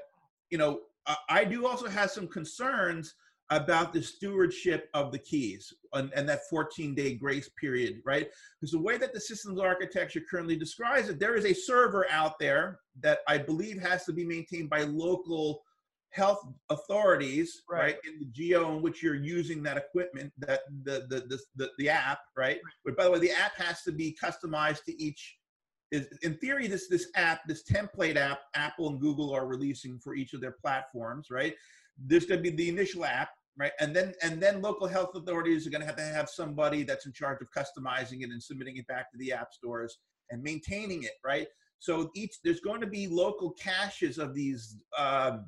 you 0.50 0.58
know, 0.58 0.82
I 1.30 1.44
do 1.44 1.68
also 1.68 1.88
have 1.88 2.12
some 2.12 2.28
concerns 2.28 3.14
about 3.52 3.94
the 3.94 4.02
stewardship 4.02 4.90
of 4.96 5.12
the 5.12 5.20
keys 5.20 5.72
and, 5.94 6.12
and 6.16 6.28
that 6.28 6.48
14 6.50 6.96
day 6.96 7.14
grace 7.14 7.50
period, 7.60 8.02
right? 8.04 8.28
Because 8.60 8.72
the 8.72 8.82
way 8.82 8.98
that 8.98 9.14
the 9.14 9.20
systems 9.20 9.60
architecture 9.60 10.22
currently 10.30 10.56
describes 10.56 11.10
it, 11.10 11.20
there 11.20 11.36
is 11.36 11.46
a 11.46 11.54
server 11.54 12.08
out 12.10 12.40
there 12.40 12.80
that 13.02 13.20
I 13.28 13.38
believe 13.38 13.80
has 13.82 14.06
to 14.06 14.14
be 14.14 14.26
maintained 14.26 14.70
by 14.70 14.82
local 14.82 15.62
health 16.16 16.48
authorities, 16.70 17.64
right. 17.70 17.80
right. 17.80 17.96
in 18.08 18.20
the 18.20 18.26
geo 18.26 18.76
in 18.76 18.82
which 18.82 19.04
you're 19.04 19.16
using 19.16 19.62
that 19.64 19.78
equipment, 19.78 20.32
that 20.40 20.62
the 20.84 21.06
the 21.10 21.20
the 21.28 21.40
the, 21.58 21.70
the 21.78 21.90
app, 21.90 22.20
right? 22.38 22.56
right? 22.56 22.60
But 22.86 22.98
by 22.98 23.04
the 23.04 23.12
way, 23.12 23.20
the 23.20 23.32
app 23.32 23.56
has 23.58 23.82
to 23.84 23.92
be 23.92 24.18
customized 24.22 24.86
to 24.86 25.02
each. 25.02 25.38
Is 25.92 26.08
in 26.24 26.36
theory, 26.38 26.68
this 26.68 26.88
this 26.88 27.08
app, 27.16 27.42
this 27.48 27.64
template 27.64 28.16
app, 28.16 28.40
Apple 28.56 28.90
and 28.90 29.00
Google 29.00 29.34
are 29.34 29.46
releasing 29.46 30.00
for 30.00 30.16
each 30.16 30.34
of 30.34 30.42
their 30.42 30.56
platforms, 30.64 31.28
right? 31.30 31.54
There's 31.98 32.26
going 32.26 32.44
to 32.44 32.50
be 32.50 32.56
the 32.56 32.70
initial 32.70 33.06
app, 33.06 33.30
right? 33.58 33.72
And 33.80 33.96
then 33.96 34.14
and 34.24 34.42
then 34.42 34.62
local 34.62 34.88
health 34.88 35.16
authorities 35.16 35.68
are 35.68 35.70
going 35.70 35.82
to 35.82 35.88
have 35.88 35.98
to 35.98 36.04
have 36.04 36.30
somebody 36.30 36.84
that's 36.84 37.06
in 37.06 37.14
charge 37.14 37.40
of 37.42 37.50
customizing 37.52 38.22
it 38.22 38.30
and 38.32 38.42
submitting 38.42 38.78
it 38.78 38.88
back 38.88 39.12
to 39.12 39.18
the 39.18 39.34
app 39.34 39.54
stores 39.54 39.98
and 40.32 40.42
maintaining 40.42 41.04
it, 41.04 41.14
right? 41.24 41.48
So 41.80 42.10
each 42.16 42.38
there's 42.44 42.62
going 42.62 42.82
to 42.82 42.88
be 42.88 43.08
local 43.08 43.52
caches 43.52 44.18
of 44.18 44.34
these 44.34 44.78
um, 44.98 45.46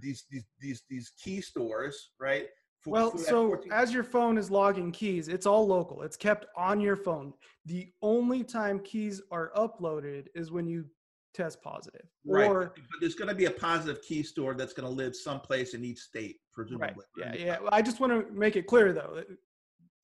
these 0.00 0.24
these 0.30 0.44
these 0.60 0.82
these 0.88 1.12
key 1.22 1.40
stores, 1.40 2.10
right? 2.20 2.46
For, 2.80 2.90
well, 2.90 3.10
for 3.12 3.18
so 3.18 3.50
14- 3.50 3.70
as 3.70 3.94
your 3.94 4.02
phone 4.02 4.36
is 4.36 4.50
logging 4.50 4.90
keys, 4.90 5.28
it's 5.28 5.46
all 5.46 5.66
local. 5.66 6.02
It's 6.02 6.16
kept 6.16 6.46
on 6.56 6.80
your 6.80 6.96
phone. 6.96 7.32
The 7.64 7.92
only 8.02 8.42
time 8.42 8.80
keys 8.80 9.22
are 9.30 9.52
uploaded 9.56 10.26
is 10.34 10.50
when 10.50 10.66
you 10.66 10.86
test 11.32 11.62
positive. 11.62 12.06
Right. 12.26 12.48
Or 12.48 12.72
but 12.74 13.00
there's 13.00 13.14
going 13.14 13.28
to 13.28 13.34
be 13.34 13.44
a 13.44 13.50
positive 13.50 14.02
key 14.02 14.22
store 14.22 14.54
that's 14.54 14.72
going 14.72 14.88
to 14.88 14.92
live 14.92 15.14
someplace 15.14 15.74
in 15.74 15.84
each 15.84 16.00
state, 16.00 16.36
presumably. 16.52 17.04
Right. 17.16 17.38
Yeah. 17.38 17.44
Yeah. 17.62 17.68
I 17.70 17.82
just 17.82 18.00
want 18.00 18.12
to 18.12 18.32
make 18.32 18.56
it 18.56 18.66
clear 18.66 18.92
though, 18.92 19.22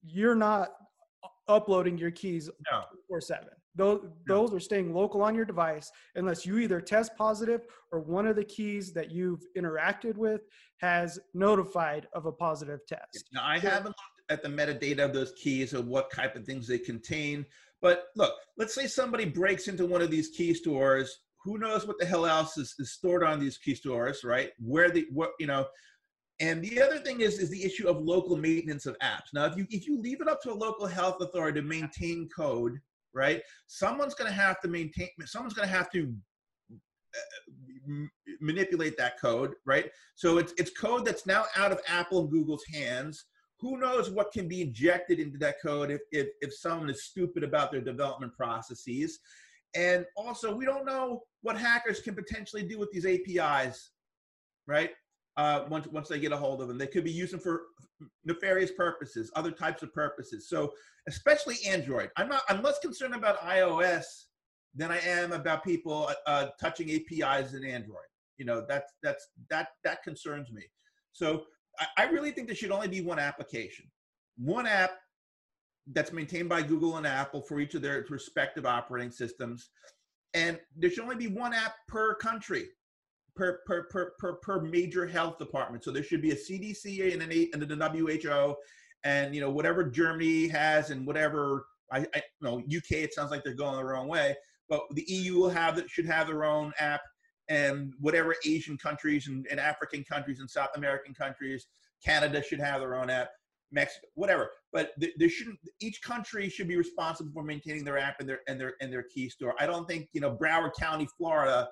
you're 0.02 0.36
not 0.36 0.70
uploading 1.48 1.98
your 1.98 2.10
keys 2.10 2.48
no. 2.70 2.84
or 3.08 3.20
seven. 3.20 3.48
Those, 3.78 4.04
those 4.26 4.52
are 4.52 4.60
staying 4.60 4.92
local 4.92 5.22
on 5.22 5.36
your 5.36 5.44
device 5.44 5.90
unless 6.16 6.44
you 6.44 6.58
either 6.58 6.80
test 6.80 7.12
positive 7.16 7.62
or 7.92 8.00
one 8.00 8.26
of 8.26 8.34
the 8.34 8.42
keys 8.42 8.92
that 8.94 9.12
you've 9.12 9.46
interacted 9.56 10.16
with 10.16 10.40
has 10.78 11.20
notified 11.32 12.08
of 12.12 12.26
a 12.26 12.32
positive 12.32 12.80
test. 12.88 13.28
Now, 13.32 13.44
I 13.44 13.60
haven't 13.60 13.86
looked 13.86 14.30
at 14.30 14.42
the 14.42 14.48
metadata 14.48 15.04
of 15.04 15.14
those 15.14 15.32
keys 15.40 15.74
or 15.74 15.82
what 15.82 16.12
type 16.12 16.34
of 16.34 16.44
things 16.44 16.66
they 16.66 16.78
contain. 16.78 17.46
But 17.80 18.06
look, 18.16 18.34
let's 18.56 18.74
say 18.74 18.88
somebody 18.88 19.24
breaks 19.24 19.68
into 19.68 19.86
one 19.86 20.02
of 20.02 20.10
these 20.10 20.30
key 20.30 20.54
stores. 20.54 21.16
Who 21.44 21.58
knows 21.58 21.86
what 21.86 22.00
the 22.00 22.06
hell 22.06 22.26
else 22.26 22.58
is, 22.58 22.74
is 22.80 22.92
stored 22.92 23.22
on 23.22 23.38
these 23.38 23.58
key 23.58 23.76
stores, 23.76 24.24
right? 24.24 24.50
Where 24.58 24.90
the 24.90 25.06
what 25.12 25.30
you 25.38 25.46
know, 25.46 25.66
and 26.40 26.60
the 26.62 26.82
other 26.82 26.98
thing 26.98 27.20
is 27.20 27.38
is 27.38 27.48
the 27.48 27.62
issue 27.62 27.88
of 27.88 28.02
local 28.02 28.36
maintenance 28.36 28.86
of 28.86 28.98
apps. 28.98 29.32
Now, 29.32 29.46
if 29.46 29.56
you 29.56 29.66
if 29.70 29.86
you 29.86 30.02
leave 30.02 30.20
it 30.20 30.28
up 30.28 30.42
to 30.42 30.52
a 30.52 30.54
local 30.54 30.86
health 30.86 31.20
authority 31.20 31.60
to 31.60 31.66
maintain 31.66 32.28
code, 32.36 32.80
right? 33.14 33.42
Someone's 33.66 34.14
going 34.14 34.30
to 34.30 34.36
have 34.36 34.60
to 34.60 34.68
maintain. 34.68 35.08
Someone's 35.24 35.54
going 35.54 35.68
to 35.68 35.74
have 35.74 35.90
to 35.92 36.14
uh, 37.14 37.92
manipulate 38.40 38.96
that 38.98 39.20
code, 39.20 39.54
right? 39.64 39.90
So 40.14 40.38
it's 40.38 40.52
it's 40.58 40.70
code 40.70 41.04
that's 41.04 41.26
now 41.26 41.44
out 41.56 41.72
of 41.72 41.80
Apple 41.88 42.20
and 42.20 42.30
Google's 42.30 42.64
hands. 42.72 43.24
Who 43.60 43.78
knows 43.78 44.10
what 44.10 44.32
can 44.32 44.46
be 44.46 44.62
injected 44.62 45.18
into 45.18 45.38
that 45.38 45.56
code 45.64 45.90
if 45.90 46.00
if, 46.12 46.28
if 46.40 46.54
someone 46.54 46.90
is 46.90 47.04
stupid 47.04 47.42
about 47.42 47.72
their 47.72 47.80
development 47.80 48.34
processes. 48.34 49.18
And 49.74 50.06
also, 50.16 50.54
we 50.54 50.64
don't 50.64 50.86
know 50.86 51.22
what 51.42 51.58
hackers 51.58 52.00
can 52.00 52.14
potentially 52.14 52.62
do 52.62 52.78
with 52.78 52.90
these 52.90 53.04
APIs, 53.04 53.90
right? 54.66 54.90
Uh, 55.38 55.64
once 55.70 55.86
once 55.86 56.08
they 56.08 56.18
get 56.18 56.32
a 56.32 56.36
hold 56.36 56.60
of 56.60 56.68
them. 56.68 56.76
They 56.76 56.88
could 56.88 57.04
be 57.04 57.12
using 57.12 57.38
for 57.38 57.62
nefarious 58.24 58.72
purposes, 58.72 59.30
other 59.36 59.52
types 59.52 59.82
of 59.82 59.94
purposes. 59.94 60.48
So 60.48 60.72
especially 61.06 61.56
Android. 61.66 62.10
I'm 62.16 62.28
not. 62.28 62.42
I'm 62.48 62.60
less 62.60 62.78
concerned 62.80 63.14
about 63.14 63.40
iOS 63.40 64.04
than 64.74 64.90
I 64.90 64.98
am 64.98 65.32
about 65.32 65.64
people 65.64 66.10
uh, 66.26 66.48
touching 66.60 66.90
APIs 66.90 67.54
in 67.54 67.64
Android. 67.64 68.10
You 68.36 68.44
know, 68.44 68.66
that's 68.68 68.92
that's 69.02 69.28
that 69.48 69.68
that 69.84 70.02
concerns 70.02 70.50
me. 70.52 70.62
So 71.12 71.44
I, 71.78 71.86
I 71.98 72.04
really 72.06 72.32
think 72.32 72.48
there 72.48 72.56
should 72.56 72.72
only 72.72 72.88
be 72.88 73.00
one 73.00 73.20
application, 73.20 73.86
one 74.36 74.66
app 74.66 74.90
that's 75.92 76.12
maintained 76.12 76.48
by 76.48 76.62
Google 76.62 76.96
and 76.96 77.06
Apple 77.06 77.42
for 77.42 77.60
each 77.60 77.74
of 77.74 77.82
their 77.82 78.04
respective 78.10 78.66
operating 78.66 79.12
systems. 79.12 79.70
And 80.34 80.58
there 80.76 80.90
should 80.90 81.04
only 81.04 81.16
be 81.16 81.28
one 81.28 81.54
app 81.54 81.74
per 81.86 82.14
country 82.16 82.68
per, 83.38 83.60
per, 83.64 83.84
per, 83.84 84.12
per, 84.18 84.34
per 84.34 84.60
major 84.60 85.06
health 85.06 85.38
department. 85.38 85.84
So 85.84 85.92
there 85.92 86.02
should 86.02 86.20
be 86.20 86.32
a 86.32 86.36
CDC 86.36 87.12
and 87.12 87.22
an 87.22 87.48
and 87.52 87.62
the 87.62 88.18
WHO, 88.20 88.56
and 89.04 89.34
you 89.34 89.40
know 89.40 89.50
whatever 89.50 89.84
Germany 89.84 90.48
has 90.48 90.90
and 90.90 91.06
whatever 91.06 91.66
I, 91.92 91.98
I 92.14 92.22
you 92.40 92.42
know 92.42 92.58
UK. 92.58 93.02
It 93.02 93.14
sounds 93.14 93.30
like 93.30 93.44
they're 93.44 93.54
going 93.54 93.76
the 93.76 93.84
wrong 93.84 94.08
way, 94.08 94.34
but 94.68 94.80
the 94.94 95.04
EU 95.06 95.36
will 95.36 95.50
have 95.50 95.76
that 95.76 95.88
should 95.88 96.06
have 96.06 96.26
their 96.26 96.44
own 96.44 96.72
app, 96.80 97.00
and 97.48 97.94
whatever 98.00 98.34
Asian 98.44 98.76
countries 98.76 99.28
and, 99.28 99.46
and 99.50 99.60
African 99.60 100.04
countries 100.04 100.40
and 100.40 100.50
South 100.50 100.70
American 100.76 101.14
countries, 101.14 101.68
Canada 102.04 102.42
should 102.42 102.60
have 102.60 102.80
their 102.80 102.96
own 102.96 103.08
app. 103.08 103.30
Mexico, 103.70 104.06
whatever. 104.14 104.50
But 104.72 104.92
there 105.18 105.28
shouldn't. 105.28 105.58
Each 105.80 106.00
country 106.02 106.48
should 106.48 106.68
be 106.68 106.76
responsible 106.76 107.30
for 107.34 107.44
maintaining 107.44 107.84
their 107.84 107.98
app 107.98 108.18
and 108.18 108.28
their 108.28 108.40
and 108.48 108.58
their 108.58 108.74
and 108.80 108.90
their 108.92 109.04
key 109.14 109.28
store. 109.28 109.54
I 109.60 109.66
don't 109.66 109.86
think 109.86 110.08
you 110.14 110.22
know 110.22 110.34
Broward 110.34 110.72
County, 110.80 111.06
Florida, 111.18 111.68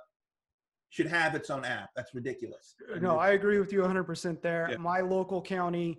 should 0.91 1.07
have 1.07 1.35
its 1.35 1.51
own 1.51 1.65
app. 1.65 1.91
That's 1.97 2.15
ridiculous. 2.15 2.75
No, 3.01 3.19
I 3.19 3.31
agree 3.31 3.59
with 3.59 3.73
you 3.73 3.81
100% 3.81 4.41
there. 4.41 4.69
Yeah. 4.71 4.77
My 4.77 5.01
local 5.01 5.43
county, 5.43 5.99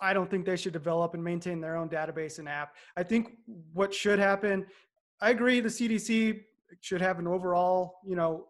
I 0.00 0.12
don't 0.12 0.30
think 0.30 0.46
they 0.46 0.56
should 0.56 0.72
develop 0.72 1.14
and 1.14 1.22
maintain 1.22 1.60
their 1.60 1.76
own 1.76 1.88
database 1.88 2.38
and 2.38 2.48
app. 2.48 2.74
I 2.96 3.02
think 3.02 3.32
what 3.72 3.92
should 3.92 4.18
happen, 4.18 4.66
I 5.20 5.30
agree 5.30 5.60
the 5.60 5.68
CDC 5.68 6.40
should 6.80 7.00
have 7.00 7.18
an 7.18 7.26
overall, 7.26 7.98
you 8.04 8.16
know, 8.16 8.46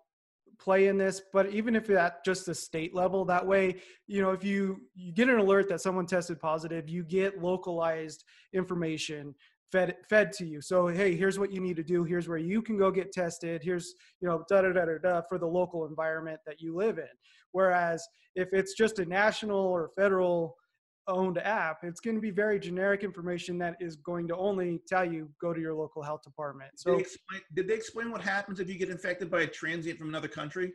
play 0.59 0.89
in 0.89 0.99
this, 0.99 1.23
but 1.33 1.49
even 1.51 1.75
if 1.75 1.89
at 1.89 2.23
just 2.23 2.45
the 2.45 2.55
state 2.55 2.95
level, 2.95 3.25
that 3.25 3.45
way, 3.45 3.77
you 4.07 4.21
know, 4.21 4.31
if 4.31 4.45
you 4.45 4.83
you 4.95 5.11
get 5.11 5.31
an 5.31 5.39
alert 5.39 5.69
that 5.71 5.81
someone 5.81 6.05
tested 6.07 6.39
positive, 6.39 6.89
you 6.89 7.03
get 7.03 7.43
localized 7.43 8.25
information 8.53 9.35
fed 9.73 9.97
fed 10.09 10.33
to 10.33 10.47
you. 10.47 10.61
So 10.61 10.87
hey, 10.87 11.17
here's 11.17 11.39
what 11.39 11.53
you 11.53 11.61
need 11.61 11.77
to 11.77 11.83
do. 11.83 12.05
Here's 12.05 12.29
where 12.29 12.39
you 12.39 12.63
can 12.63 12.77
go 12.77 12.91
get 12.91 13.13
tested. 13.13 13.63
Here's 13.63 13.95
you 14.21 14.29
know 14.29 14.45
da 14.49 14.63
da 14.63 14.73
da 14.73 14.85
da, 14.85 14.99
da 15.03 15.23
for 15.29 15.39
the 15.39 15.47
local 15.47 15.87
environment 15.87 16.41
that 16.47 16.61
you 16.61 16.75
live 16.75 16.99
in. 16.99 17.09
Whereas 17.53 18.07
if 18.35 18.49
it's 18.53 18.75
just 18.75 18.99
a 18.99 19.05
national 19.05 19.59
or 19.59 19.91
federal 19.97 20.57
owned 21.09 21.39
app, 21.39 21.79
it's 21.83 22.01
going 22.01 22.15
to 22.15 22.21
be 22.21 22.31
very 22.31 22.61
generic 22.61 23.03
information 23.03 23.59
that 23.59 23.75
is 23.81 23.97
going 23.97 24.29
to 24.29 24.37
only 24.37 24.81
tell 24.87 25.05
you 25.05 25.29
go 25.41 25.53
to 25.53 25.61
your 25.61 25.75
local 25.75 26.03
health 26.03 26.23
department. 26.23 26.71
So 26.77 26.91
did 26.91 26.99
they 26.99 27.03
explain, 27.03 27.41
did 27.55 27.69
they 27.69 27.75
explain 27.75 28.11
what 28.13 28.21
happens 28.21 28.61
if 28.61 28.69
you 28.69 28.79
get 28.79 28.91
infected 28.91 29.31
by 29.31 29.43
a 29.43 29.47
transient 29.47 29.99
from 29.99 30.09
another 30.09 30.29
country? 30.29 30.73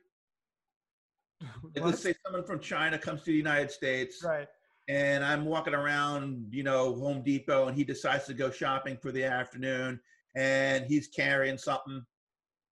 let's 1.75 2.02
say 2.02 2.14
someone 2.25 2.46
from 2.46 2.60
China 2.60 2.98
comes 2.98 3.22
to 3.22 3.28
the 3.28 3.38
United 3.38 3.72
States. 3.72 4.22
Right 4.24 4.48
and 4.88 5.25
I'm 5.25 5.46
walking 5.46 5.74
around, 5.74 6.48
you 6.51 6.63
know, 6.63 6.96
Home 6.96 7.24
Depot, 7.24 7.68
and 7.68 7.75
he 7.75 7.84
decides 7.84 8.25
to 8.25 8.34
go 8.34 8.51
shopping 8.51 8.98
for 8.98 9.12
the 9.12 9.24
afternoon, 9.24 10.00
and 10.36 10.86
he's 10.86 11.08
carrying 11.08 11.58
something, 11.58 12.06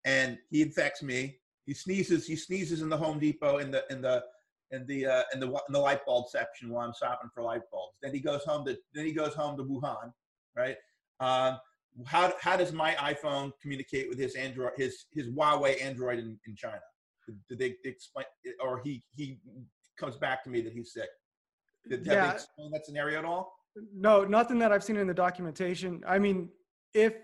and 0.04 0.38
he 0.50 0.62
infects 0.62 1.02
me. 1.02 1.38
He 1.66 1.74
sneezes. 1.74 2.26
He 2.26 2.36
sneezes 2.36 2.82
in 2.82 2.88
the 2.88 2.96
Home 2.96 3.18
Depot 3.18 3.58
in 3.58 3.70
the 3.70 3.84
in 3.90 4.00
the 4.00 4.22
in 4.70 4.86
the 4.86 5.06
uh, 5.06 5.22
in 5.32 5.40
the 5.40 5.46
in 5.46 5.72
the 5.72 5.78
light 5.78 6.04
bulb 6.06 6.28
section 6.28 6.70
while 6.70 6.86
I'm 6.86 6.94
shopping 7.00 7.30
for 7.34 7.42
light 7.42 7.62
bulbs. 7.72 7.96
Then 8.02 8.12
he 8.12 8.20
goes 8.20 8.44
home 8.44 8.64
to 8.66 8.76
then 8.94 9.06
he 9.06 9.12
goes 9.12 9.34
home 9.34 9.56
to 9.56 9.64
Wuhan, 9.64 10.12
right? 10.56 10.76
Um, 11.20 11.58
how 12.06 12.32
how 12.40 12.56
does 12.56 12.72
my 12.72 12.94
iPhone 12.94 13.52
communicate 13.60 14.08
with 14.08 14.18
his 14.18 14.34
Android 14.34 14.72
his 14.76 15.06
his 15.12 15.28
Huawei 15.28 15.82
Android 15.82 16.18
in, 16.18 16.38
in 16.46 16.54
China? 16.54 16.80
Did 17.48 17.58
they 17.58 17.74
explain, 17.84 18.26
or 18.62 18.82
he 18.84 19.02
he 19.16 19.38
comes 19.98 20.16
back 20.16 20.44
to 20.44 20.50
me 20.50 20.60
that 20.60 20.72
he's 20.72 20.92
sick? 20.92 21.08
Did, 21.88 22.06
yeah. 22.06 22.28
they 22.28 22.32
explain 22.34 22.70
that 22.72 22.86
scenario 22.86 23.18
at 23.18 23.24
all? 23.24 23.52
No, 23.94 24.24
nothing 24.24 24.58
that 24.60 24.72
I've 24.72 24.84
seen 24.84 24.96
in 24.96 25.06
the 25.06 25.14
documentation. 25.14 26.02
I 26.06 26.18
mean, 26.18 26.48
if 26.94 27.14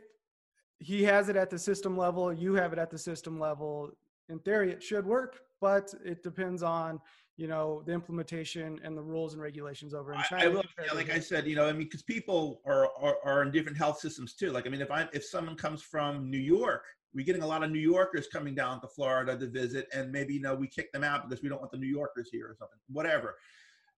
he 0.78 1.02
has 1.04 1.28
it 1.28 1.36
at 1.36 1.50
the 1.50 1.58
system 1.58 1.96
level, 1.96 2.32
you 2.32 2.54
have 2.54 2.72
it 2.72 2.78
at 2.78 2.90
the 2.90 2.98
system 2.98 3.38
level. 3.38 3.90
In 4.28 4.38
theory, 4.40 4.72
it 4.72 4.82
should 4.82 5.06
work, 5.06 5.40
but 5.60 5.92
it 6.04 6.22
depends 6.22 6.62
on 6.62 7.00
you 7.36 7.46
know 7.46 7.82
the 7.86 7.92
implementation 7.92 8.78
and 8.84 8.96
the 8.96 9.02
rules 9.02 9.32
and 9.32 9.42
regulations 9.42 9.94
over 9.94 10.12
in 10.12 10.20
China. 10.28 10.42
I, 10.42 10.46
I 10.46 10.48
will, 10.48 10.62
yeah, 10.84 10.92
like 10.92 11.10
I 11.10 11.18
said, 11.18 11.46
you 11.46 11.56
know, 11.56 11.66
I 11.66 11.72
mean, 11.72 11.84
because 11.84 12.02
people 12.02 12.60
are, 12.66 12.90
are, 13.00 13.16
are 13.24 13.42
in 13.42 13.50
different 13.50 13.78
health 13.78 13.98
systems 13.98 14.34
too. 14.34 14.50
Like, 14.50 14.66
I 14.66 14.70
mean, 14.70 14.82
if 14.82 14.90
I 14.90 15.08
if 15.12 15.24
someone 15.24 15.56
comes 15.56 15.82
from 15.82 16.30
New 16.30 16.38
York, 16.38 16.84
we're 17.14 17.24
getting 17.24 17.42
a 17.42 17.46
lot 17.46 17.62
of 17.62 17.70
New 17.70 17.78
Yorkers 17.80 18.28
coming 18.28 18.54
down 18.54 18.80
to 18.82 18.88
Florida 18.88 19.38
to 19.38 19.46
visit, 19.46 19.88
and 19.94 20.12
maybe 20.12 20.34
you 20.34 20.40
know 20.40 20.54
we 20.54 20.68
kick 20.68 20.92
them 20.92 21.02
out 21.02 21.28
because 21.28 21.42
we 21.42 21.48
don't 21.48 21.60
want 21.60 21.72
the 21.72 21.78
New 21.78 21.88
Yorkers 21.88 22.28
here 22.30 22.46
or 22.46 22.54
something. 22.58 22.78
Whatever. 22.88 23.36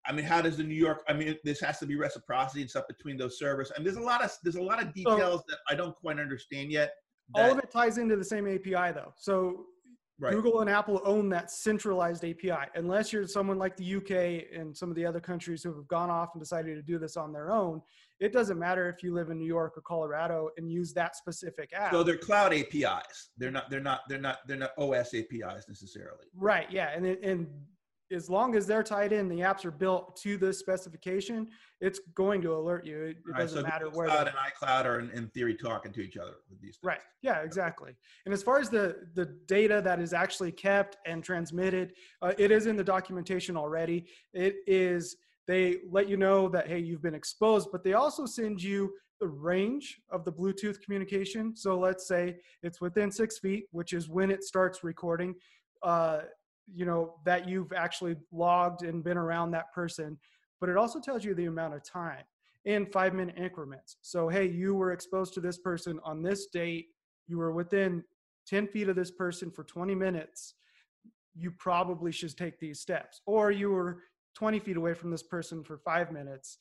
I 0.05 0.11
mean, 0.11 0.25
how 0.25 0.41
does 0.41 0.57
the 0.57 0.63
New 0.63 0.75
York? 0.75 1.03
I 1.07 1.13
mean, 1.13 1.35
this 1.43 1.59
has 1.61 1.79
to 1.79 1.85
be 1.85 1.95
reciprocity 1.95 2.61
and 2.61 2.69
stuff 2.69 2.85
between 2.87 3.17
those 3.17 3.37
servers. 3.37 3.71
And 3.75 3.85
there's 3.85 3.97
a 3.97 4.01
lot 4.01 4.23
of 4.23 4.31
there's 4.43 4.55
a 4.55 4.61
lot 4.61 4.81
of 4.81 4.93
details 4.93 5.41
so, 5.41 5.43
that 5.49 5.59
I 5.69 5.75
don't 5.75 5.95
quite 5.95 6.19
understand 6.19 6.71
yet. 6.71 6.93
That, 7.35 7.45
all 7.45 7.51
of 7.51 7.59
it 7.59 7.71
ties 7.71 7.97
into 7.97 8.15
the 8.15 8.25
same 8.25 8.47
API 8.47 8.93
though. 8.93 9.13
So 9.17 9.65
right. 10.19 10.33
Google 10.33 10.61
and 10.61 10.69
Apple 10.69 11.01
own 11.05 11.29
that 11.29 11.51
centralized 11.51 12.25
API. 12.25 12.69
Unless 12.75 13.13
you're 13.13 13.27
someone 13.27 13.59
like 13.59 13.77
the 13.77 13.95
UK 13.95 14.57
and 14.57 14.75
some 14.75 14.89
of 14.89 14.95
the 14.95 15.05
other 15.05 15.19
countries 15.19 15.61
who 15.63 15.73
have 15.75 15.87
gone 15.87 16.09
off 16.09 16.29
and 16.33 16.41
decided 16.41 16.75
to 16.75 16.81
do 16.81 16.97
this 16.97 17.15
on 17.15 17.31
their 17.31 17.51
own, 17.51 17.81
it 18.19 18.33
doesn't 18.33 18.57
matter 18.57 18.89
if 18.89 19.03
you 19.03 19.13
live 19.13 19.29
in 19.29 19.37
New 19.37 19.47
York 19.47 19.73
or 19.77 19.81
Colorado 19.81 20.49
and 20.57 20.69
use 20.69 20.93
that 20.93 21.15
specific 21.15 21.71
app. 21.73 21.91
So 21.91 22.01
they're 22.01 22.17
cloud 22.17 22.53
APIs. 22.53 23.29
They're 23.37 23.51
not. 23.51 23.69
They're 23.69 23.79
not. 23.79 24.01
They're 24.09 24.19
not. 24.19 24.39
They're 24.47 24.57
not 24.57 24.71
OS 24.77 25.13
APIs 25.13 25.65
necessarily. 25.67 26.25
Right. 26.35 26.67
Yeah. 26.71 26.89
And 26.95 27.05
and 27.05 27.47
as 28.11 28.29
long 28.29 28.55
as 28.55 28.67
they're 28.67 28.83
tied 28.83 29.13
in, 29.13 29.27
the 29.27 29.39
apps 29.39 29.65
are 29.65 29.71
built 29.71 30.15
to 30.17 30.37
this 30.37 30.59
specification, 30.59 31.47
it's 31.79 31.99
going 32.13 32.41
to 32.41 32.55
alert 32.55 32.85
you. 32.85 33.01
It, 33.01 33.09
it 33.09 33.17
right, 33.27 33.39
doesn't 33.39 33.61
so 33.61 33.67
matter 33.67 33.89
where. 33.89 34.07
Cloud 34.07 34.27
and 34.27 34.37
iCloud 34.37 34.85
are 34.85 34.99
in, 34.99 35.09
in, 35.11 35.27
theory 35.29 35.55
talking 35.55 35.91
to 35.93 36.01
each 36.01 36.17
other 36.17 36.33
with 36.49 36.59
these. 36.61 36.77
Things. 36.77 36.83
Right. 36.83 36.99
Yeah. 37.21 37.39
Exactly. 37.41 37.95
And 38.25 38.33
as 38.33 38.43
far 38.43 38.59
as 38.59 38.69
the 38.69 39.07
the 39.13 39.25
data 39.47 39.81
that 39.83 39.99
is 39.99 40.13
actually 40.13 40.51
kept 40.51 40.97
and 41.05 41.23
transmitted, 41.23 41.93
uh, 42.21 42.33
it 42.37 42.51
is 42.51 42.67
in 42.67 42.75
the 42.75 42.83
documentation 42.83 43.55
already. 43.57 44.05
It 44.33 44.57
is. 44.67 45.15
They 45.47 45.79
let 45.89 46.07
you 46.07 46.17
know 46.17 46.47
that 46.49 46.67
hey, 46.67 46.79
you've 46.79 47.01
been 47.01 47.15
exposed, 47.15 47.69
but 47.71 47.83
they 47.83 47.93
also 47.93 48.25
send 48.25 48.61
you 48.61 48.93
the 49.19 49.27
range 49.27 50.01
of 50.09 50.25
the 50.25 50.31
Bluetooth 50.31 50.81
communication. 50.81 51.55
So 51.55 51.77
let's 51.77 52.07
say 52.07 52.37
it's 52.63 52.81
within 52.81 53.11
six 53.11 53.37
feet, 53.37 53.65
which 53.71 53.93
is 53.93 54.09
when 54.09 54.31
it 54.31 54.43
starts 54.43 54.83
recording. 54.83 55.35
Uh, 55.83 56.21
you 56.73 56.85
know 56.85 57.15
that 57.25 57.47
you've 57.47 57.73
actually 57.73 58.15
logged 58.31 58.83
and 58.83 59.03
been 59.03 59.17
around 59.17 59.51
that 59.51 59.71
person 59.73 60.17
but 60.59 60.69
it 60.69 60.77
also 60.77 60.99
tells 60.99 61.23
you 61.23 61.33
the 61.33 61.45
amount 61.45 61.73
of 61.73 61.83
time 61.83 62.23
in 62.65 62.85
five 62.85 63.13
minute 63.13 63.35
increments 63.37 63.97
so 64.01 64.27
hey 64.27 64.47
you 64.47 64.75
were 64.75 64.91
exposed 64.91 65.33
to 65.33 65.39
this 65.39 65.57
person 65.57 65.99
on 66.03 66.21
this 66.21 66.47
date 66.47 66.87
you 67.27 67.37
were 67.37 67.51
within 67.51 68.03
10 68.47 68.67
feet 68.67 68.89
of 68.89 68.95
this 68.95 69.11
person 69.11 69.51
for 69.51 69.63
20 69.63 69.95
minutes, 69.95 70.55
you 71.35 71.51
probably 71.51 72.11
should 72.11 72.35
take 72.35 72.59
these 72.59 72.79
steps. 72.79 73.21
Or 73.25 73.51
you 73.51 73.71
were 73.71 74.03
20 74.35 74.59
feet 74.59 74.77
away 74.77 74.93
from 74.93 75.11
this 75.11 75.23
person 75.23 75.63
for 75.63 75.77
five 75.77 76.11
minutes. 76.11 76.57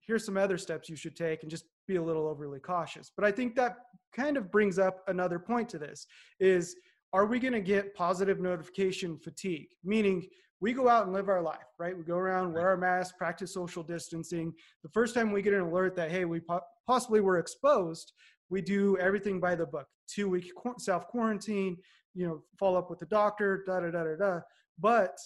Here's 0.00 0.24
some 0.24 0.36
other 0.36 0.58
steps 0.58 0.88
you 0.88 0.96
should 0.96 1.16
take 1.16 1.42
and 1.42 1.50
just 1.50 1.64
be 1.86 1.96
a 1.96 2.02
little 2.02 2.26
overly 2.26 2.60
cautious. 2.60 3.10
But 3.14 3.24
I 3.24 3.32
think 3.32 3.56
that 3.56 3.78
kind 4.12 4.36
of 4.36 4.50
brings 4.50 4.78
up 4.78 5.02
another 5.08 5.38
point 5.38 5.68
to 5.70 5.78
this 5.78 6.06
is 6.40 6.76
are 7.12 7.26
we 7.26 7.38
going 7.38 7.52
to 7.52 7.60
get 7.60 7.94
positive 7.94 8.40
notification 8.40 9.18
fatigue? 9.18 9.68
Meaning 9.82 10.28
we 10.60 10.72
go 10.72 10.88
out 10.88 11.04
and 11.04 11.12
live 11.12 11.28
our 11.28 11.40
life, 11.40 11.64
right? 11.78 11.96
We 11.96 12.04
go 12.04 12.16
around, 12.16 12.52
wear 12.52 12.68
our 12.68 12.76
masks, 12.76 13.16
practice 13.16 13.54
social 13.54 13.82
distancing. 13.82 14.52
The 14.82 14.88
first 14.90 15.14
time 15.14 15.32
we 15.32 15.42
get 15.42 15.54
an 15.54 15.60
alert 15.60 15.94
that, 15.96 16.10
hey, 16.10 16.24
we 16.24 16.40
po- 16.40 16.60
possibly 16.86 17.20
were 17.20 17.38
exposed, 17.38 18.12
we 18.50 18.60
do 18.60 18.96
everything 18.98 19.40
by 19.40 19.54
the 19.54 19.66
book. 19.66 19.86
Two 20.08 20.28
week 20.28 20.50
self 20.78 21.06
quarantine, 21.06 21.76
you 22.14 22.26
know, 22.26 22.42
follow 22.58 22.78
up 22.78 22.90
with 22.90 22.98
the 22.98 23.06
doctor, 23.06 23.62
da 23.66 23.80
da 23.80 23.90
da 23.90 24.04
da 24.04 24.16
da. 24.16 24.40
But 24.78 25.16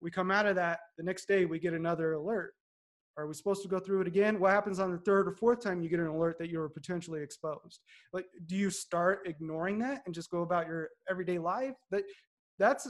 we 0.00 0.10
come 0.10 0.30
out 0.30 0.46
of 0.46 0.56
that 0.56 0.80
the 0.96 1.04
next 1.04 1.26
day, 1.28 1.44
we 1.44 1.58
get 1.58 1.74
another 1.74 2.12
alert. 2.14 2.54
Are 3.16 3.26
we 3.26 3.34
supposed 3.34 3.62
to 3.62 3.68
go 3.68 3.78
through 3.78 4.02
it 4.02 4.06
again? 4.06 4.40
What 4.40 4.52
happens 4.52 4.78
on 4.78 4.92
the 4.92 4.98
third 4.98 5.28
or 5.28 5.32
fourth 5.32 5.62
time 5.62 5.82
you 5.82 5.88
get 5.88 6.00
an 6.00 6.06
alert 6.06 6.38
that 6.38 6.50
you 6.50 6.58
were 6.58 6.68
potentially 6.68 7.22
exposed? 7.22 7.80
Like, 8.12 8.26
do 8.46 8.56
you 8.56 8.70
start 8.70 9.20
ignoring 9.26 9.78
that 9.80 10.02
and 10.06 10.14
just 10.14 10.30
go 10.30 10.42
about 10.42 10.66
your 10.66 10.88
everyday 11.08 11.38
life? 11.38 11.74
That 11.90 12.04
that's 12.58 12.88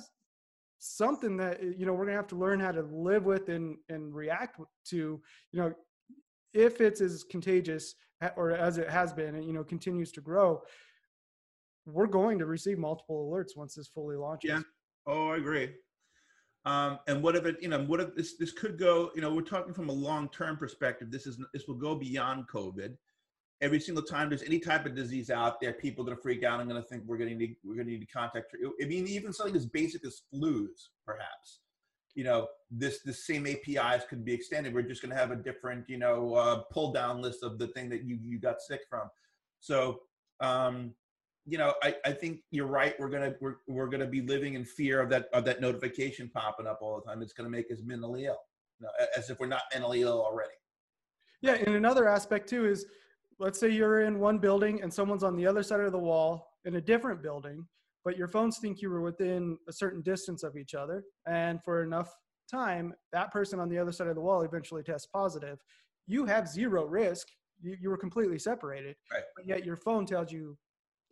something 0.79 1.37
that 1.39 1.61
eh, 1.61 1.73
you 1.77 1.87
know 1.87 1.95
we're 1.95 2.07
gonna 2.07 2.17
have 2.17 2.27
to 2.29 2.37
learn 2.37 2.61
how 2.61 2.73
to 2.73 2.83
live 2.83 3.25
with 3.25 3.49
and 3.49 3.77
and 3.89 4.15
react 4.15 4.61
to. 4.91 5.21
You 5.53 5.61
know, 5.61 5.73
if 6.53 6.81
it's 6.81 7.01
as 7.01 7.25
contagious 7.25 7.95
eh, 8.23 8.31
or 8.37 8.53
as 8.53 8.79
it 8.79 8.89
has 8.89 9.13
been, 9.13 9.35
and 9.35 9.45
you 9.45 9.53
know 9.53 9.65
continues 9.65 10.13
to 10.13 10.21
grow, 10.21 10.63
we're 11.87 12.07
going 12.07 12.39
to 12.39 12.47
receive 12.47 12.79
multiple 12.79 13.31
alerts 13.31 13.57
once 13.57 13.75
this 13.75 13.89
fully 13.89 14.17
launches. 14.17 14.51
Yeah. 14.51 14.61
Oh, 15.07 15.29
I 15.31 15.39
agree. 15.39 15.71
Um, 16.67 16.99
and 17.07 17.23
what 17.23 17.37
if 17.37 17.47
it, 17.47 17.57
you 17.61 17.69
know, 17.69 17.83
what 17.85 18.01
if 18.01 18.15
this 18.15 18.37
this 18.37 18.53
could 18.53 18.79
go, 18.79 19.11
you 19.15 19.23
know, 19.23 19.33
we're 19.33 19.43
talking 19.43 19.73
from 19.73 19.89
a 19.89 19.93
long 19.93 20.29
term 20.29 20.57
perspective. 20.57 21.11
This 21.11 21.27
is 21.27 21.39
this 21.55 21.67
will 21.67 21.77
go 21.77 21.95
beyond 21.95 22.47
COVID. 22.49 22.97
Every 23.63 23.81
single 23.81 24.03
time 24.03 24.29
there's 24.29 24.43
any 24.43 24.59
type 24.59 24.87
of 24.87 24.95
disease 24.95 25.31
out 25.31 25.61
there, 25.61 25.73
people 25.73 26.03
are 26.03 26.07
going 26.07 26.17
to 26.17 26.23
freak 26.23 26.45
out. 26.45 26.61
I'm 26.61 26.69
going 26.69 26.81
to 26.81 26.89
think 26.89 27.05
we're 27.07 27.19
going 27.19 27.31
to 27.31 27.37
need 27.37 27.57
we're 27.65 27.77
going 27.77 27.87
to 27.87 27.93
need 27.93 28.01
to 28.01 28.07
contact. 28.07 28.55
I 28.83 28.85
mean, 28.87 29.07
even 29.07 29.33
something 29.33 29.57
as 29.57 29.67
basic 29.67 30.05
as 30.05 30.23
flus, 30.35 30.89
perhaps. 31.05 31.61
You 32.15 32.25
know, 32.25 32.49
this 32.71 33.01
the 33.01 33.13
same 33.13 33.47
APIs 33.47 34.05
could 34.09 34.25
be 34.25 34.35
extended. 34.35 34.75
We're 34.75 34.83
just 34.83 35.01
going 35.01 35.13
to 35.13 35.19
have 35.19 35.31
a 35.31 35.37
different, 35.37 35.89
you 35.89 35.97
know, 35.97 36.35
uh, 36.35 36.63
pull 36.71 36.93
down 36.93 37.23
list 37.23 37.43
of 37.43 37.59
the 37.59 37.69
thing 37.69 37.89
that 37.91 38.05
you 38.05 38.19
you 38.23 38.39
got 38.39 38.61
sick 38.61 38.81
from. 38.91 39.09
So 39.61 40.01
um, 40.41 40.95
you 41.47 41.59
know, 41.59 41.75
I, 41.83 41.95
I 42.05 42.13
think 42.13 42.41
you're 42.51 42.67
right. 42.67 42.95
We're 42.99 43.09
gonna 43.09 43.35
we're, 43.41 43.57
we're 43.69 43.89
gonna 43.89 44.07
be 44.07 44.21
living 44.21 44.55
in 44.55 44.65
fear 44.65 45.01
of 45.01 45.09
that 45.11 45.29
of 45.33 45.45
that 45.45 45.61
notification 45.61 46.31
popping 46.33 46.67
up 46.67 46.79
all 46.83 47.01
the 47.01 47.11
time. 47.11 47.23
It's 47.23 47.33
gonna 47.33 47.51
make 47.51 47.71
us 47.71 47.79
mentally 47.85 48.27
ill, 48.27 48.39
you 48.79 48.87
know, 48.87 49.07
as 49.17 49.31
if 49.31 49.41
we're 49.41 49.47
not 49.47 49.63
mentally 49.73 50.03
ill 50.03 50.23
already. 50.23 50.53
Yeah, 51.43 51.55
and 51.55 51.75
another 51.75 52.09
aspect 52.09 52.49
too 52.49 52.67
is, 52.67 52.87
let's 53.39 53.59
say 53.59 53.69
you're 53.69 54.03
in 54.03 54.19
one 54.19 54.39
building 54.39 54.83
and 54.83 54.93
someone's 54.93 55.25
on 55.25 55.37
the 55.37 55.47
other 55.47 55.63
side 55.63 55.81
of 55.81 55.93
the 55.93 55.99
wall 55.99 56.47
in 56.67 56.77
a 56.77 56.81
different 56.81 57.23
building, 57.23 57.67
but 58.05 58.19
your 58.19 58.29
phones 58.29 58.59
think 58.59 58.83
you 58.83 58.91
were 58.91 59.01
within 59.01 59.57
a 59.69 59.73
certain 59.73 60.03
distance 60.03 60.43
of 60.43 60.57
each 60.57 60.75
other, 60.75 61.03
and 61.27 61.63
for 61.65 61.83
enough 61.83 62.15
time, 62.51 62.93
that 63.13 63.31
person 63.33 63.61
on 63.61 63.69
the 63.69 63.79
other 63.79 63.93
side 63.93 64.09
of 64.09 64.15
the 64.15 64.21
wall 64.21 64.43
eventually 64.43 64.83
tests 64.83 65.07
positive. 65.07 65.59
You 66.07 66.27
have 66.27 66.49
zero 66.49 66.85
risk. 66.85 67.29
You, 67.63 67.77
you 67.81 67.91
were 67.91 67.99
completely 67.99 68.39
separated, 68.39 68.97
right. 69.13 69.23
but 69.37 69.47
yet 69.47 69.65
your 69.65 69.77
phone 69.77 70.07
tells 70.07 70.33
you 70.33 70.57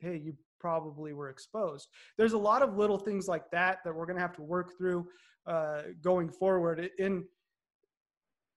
hey, 0.00 0.17
you 0.17 0.35
probably 0.61 1.12
were 1.12 1.31
exposed. 1.31 1.88
There's 2.17 2.33
a 2.33 2.38
lot 2.38 2.62
of 2.62 2.76
little 2.76 2.99
things 2.99 3.28
like 3.28 3.50
that 3.52 3.78
that 3.85 3.95
we're 3.95 4.07
going 4.07 4.17
to 4.17 4.23
have 4.23 4.35
to 4.37 4.43
work 4.43 4.76
through 4.76 5.07
uh, 5.47 5.83
going 6.02 6.31
forward. 6.31 6.90
In 6.99 7.25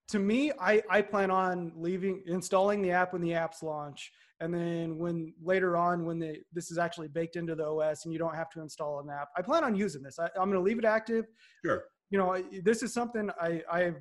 to 0.10 0.20
me, 0.20 0.52
I, 0.60 0.82
I 0.90 1.02
plan 1.02 1.32
on 1.32 1.72
leaving 1.76 2.22
installing 2.28 2.82
the 2.82 2.92
app 2.92 3.14
when 3.14 3.22
the 3.22 3.30
apps 3.30 3.64
launch, 3.64 4.12
and 4.42 4.54
then 4.54 4.98
when 4.98 5.34
later 5.42 5.78
on 5.78 6.06
when 6.06 6.20
the 6.20 6.38
this 6.52 6.70
is 6.70 6.78
actually 6.78 7.08
baked 7.08 7.38
into 7.38 7.56
the 7.56 7.66
OS 7.66 8.04
and 8.04 8.12
you 8.12 8.20
don't 8.20 8.36
have 8.36 8.50
to 8.52 8.62
install 8.62 9.00
an 9.00 9.10
app. 9.10 9.30
I 9.38 9.42
plan 9.42 9.64
on 9.64 9.74
using 9.74 10.04
this. 10.04 10.20
I, 10.20 10.26
I'm 10.36 10.50
going 10.50 10.54
to 10.54 10.60
leave 10.60 10.80
it 10.80 10.86
active. 10.86 11.26
Sure. 11.64 11.86
You 12.10 12.18
know, 12.18 12.44
this 12.64 12.84
is 12.84 12.94
something 12.94 13.30
I 13.40 13.62
I 13.72 13.94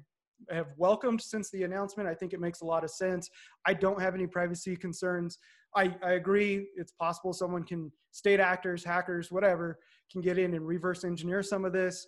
have 0.50 0.68
welcomed 0.76 1.20
since 1.20 1.50
the 1.50 1.62
announcement. 1.62 2.09
I 2.09 2.14
think 2.14 2.33
it 2.33 2.40
makes 2.40 2.61
a 2.62 2.64
lot 2.64 2.83
of 2.83 2.90
sense. 2.90 3.29
I 3.66 3.74
don't 3.74 4.00
have 4.00 4.14
any 4.14 4.26
privacy 4.26 4.74
concerns. 4.76 5.38
I, 5.74 5.94
I 6.02 6.12
agree. 6.12 6.68
It's 6.76 6.92
possible 6.92 7.33
someone 7.33 7.64
can 7.64 7.92
state 8.11 8.40
actors 8.40 8.85
hackers 8.85 9.30
whatever 9.30 9.78
can 10.11 10.20
get 10.20 10.37
in 10.37 10.54
and 10.54 10.66
reverse 10.66 11.04
engineer 11.04 11.42
some 11.42 11.64
of 11.64 11.72
this. 11.72 12.06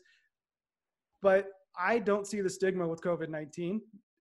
But 1.21 1.49
i 1.79 1.99
don't 1.99 2.27
see 2.27 2.41
the 2.41 2.51
stigma 2.51 2.87
with 2.87 3.01
covid-19 3.01 3.81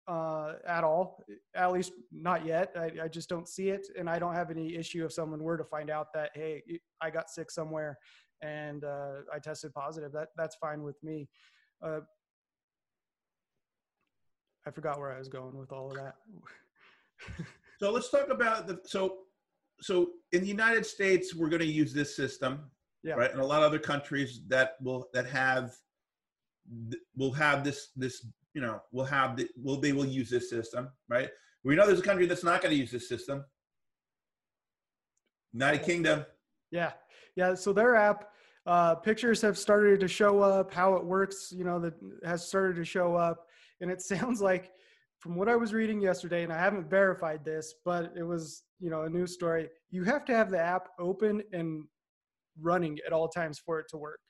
uh, 0.07 0.53
at 0.67 0.85
all 0.85 1.25
at 1.55 1.73
least 1.73 1.93
not 2.13 2.45
yet. 2.45 2.73
I, 2.77 2.91
I 3.05 3.09
just 3.09 3.29
don't 3.29 3.49
see 3.49 3.71
it 3.71 3.89
and 3.99 4.09
i 4.09 4.19
don't 4.19 4.35
have 4.35 4.51
any 4.51 4.77
issue 4.77 5.05
if 5.05 5.13
someone 5.13 5.43
were 5.43 5.57
to 5.57 5.65
find 5.65 5.91
out 5.91 6.13
that 6.15 6.31
hey 6.35 6.63
i 7.01 7.11
got 7.11 7.31
sick 7.31 7.51
somewhere 7.51 7.99
and 8.43 8.85
uh, 8.85 9.23
i 9.33 9.39
tested 9.39 9.73
positive. 9.73 10.13
That 10.13 10.29
that's 10.37 10.57
fine 10.57 10.83
with 10.83 11.03
me. 11.03 11.29
Uh, 11.83 12.01
i 14.67 14.71
forgot 14.71 14.99
where 14.99 15.13
i 15.13 15.19
was 15.19 15.29
going 15.29 15.57
with 15.57 15.73
all 15.73 15.91
of 15.91 15.97
that 15.97 16.15
So 17.81 17.91
let's 17.91 18.11
talk 18.11 18.29
about 18.31 18.67
the 18.67 18.81
so 18.85 19.19
so 19.81 20.11
in 20.33 20.41
the 20.41 20.47
United 20.47 20.87
States 20.87 21.35
we're 21.35 21.49
going 21.49 21.61
to 21.61 21.67
use 21.67 21.93
this 21.93 22.15
system, 22.15 22.71
yeah. 23.03 23.15
right? 23.15 23.31
And 23.31 23.41
a 23.41 23.47
lot 23.47 23.63
of 23.63 23.65
other 23.65 23.79
countries 23.79 24.43
that 24.49 24.77
will 24.81 25.09
that 25.13 25.27
have 25.27 25.75
will 27.17 27.33
have 27.33 27.65
this 27.65 27.89
this 27.97 28.27
you 28.55 28.61
know 28.61 28.81
will 28.93 29.05
have 29.05 29.37
the 29.37 29.49
will 29.63 29.77
they 29.77 29.93
will 29.93 30.07
use 30.07 30.31
this 30.31 30.49
system, 30.49 30.89
right? 31.09 31.29
We 31.65 31.75
know 31.75 31.87
there's 31.87 32.01
a 32.01 32.03
country 32.03 32.27
that's 32.27 32.45
not 32.45 32.63
going 32.63 32.75
to 32.75 32.79
use 32.79 32.91
this 32.91 33.09
system. 33.09 33.45
United 35.53 35.83
Kingdom. 35.85 36.27
Yeah, 36.71 36.93
yeah. 37.37 37.55
So 37.55 37.73
their 37.73 37.95
app 37.95 38.31
uh, 38.67 38.97
pictures 38.97 39.41
have 39.43 39.57
started 39.57 40.01
to 40.01 40.09
show 40.09 40.41
up. 40.41 40.73
How 40.73 40.95
it 40.95 41.05
works, 41.05 41.53
you 41.57 41.65
know, 41.65 41.79
that 41.81 41.95
has 42.25 42.47
started 42.47 42.77
to 42.77 42.85
show 42.85 43.15
up, 43.15 43.47
and 43.81 43.91
it 43.91 44.03
sounds 44.13 44.41
like 44.41 44.73
from 45.25 45.37
what 45.37 45.49
I 45.49 45.57
was 45.57 45.73
reading 45.73 46.03
yesterday, 46.03 46.43
and 46.43 46.53
I 46.53 46.59
haven't 46.59 46.91
verified 46.91 47.47
this, 47.47 47.77
but 47.83 48.13
it 48.15 48.23
was, 48.23 48.65
you 48.79 48.91
know, 48.91 49.05
a 49.05 49.09
news 49.09 49.33
story. 49.33 49.71
You 49.91 50.05
have 50.05 50.27
to 50.27 50.37
have 50.37 50.51
the 50.51 50.61
app 50.61 50.91
open 50.99 51.43
and 51.51 51.85
running 52.61 52.99
at 53.07 53.15
all 53.15 53.27
times 53.27 53.59
for 53.59 53.81
it 53.81 53.87
to 53.89 53.97
work 53.97 54.21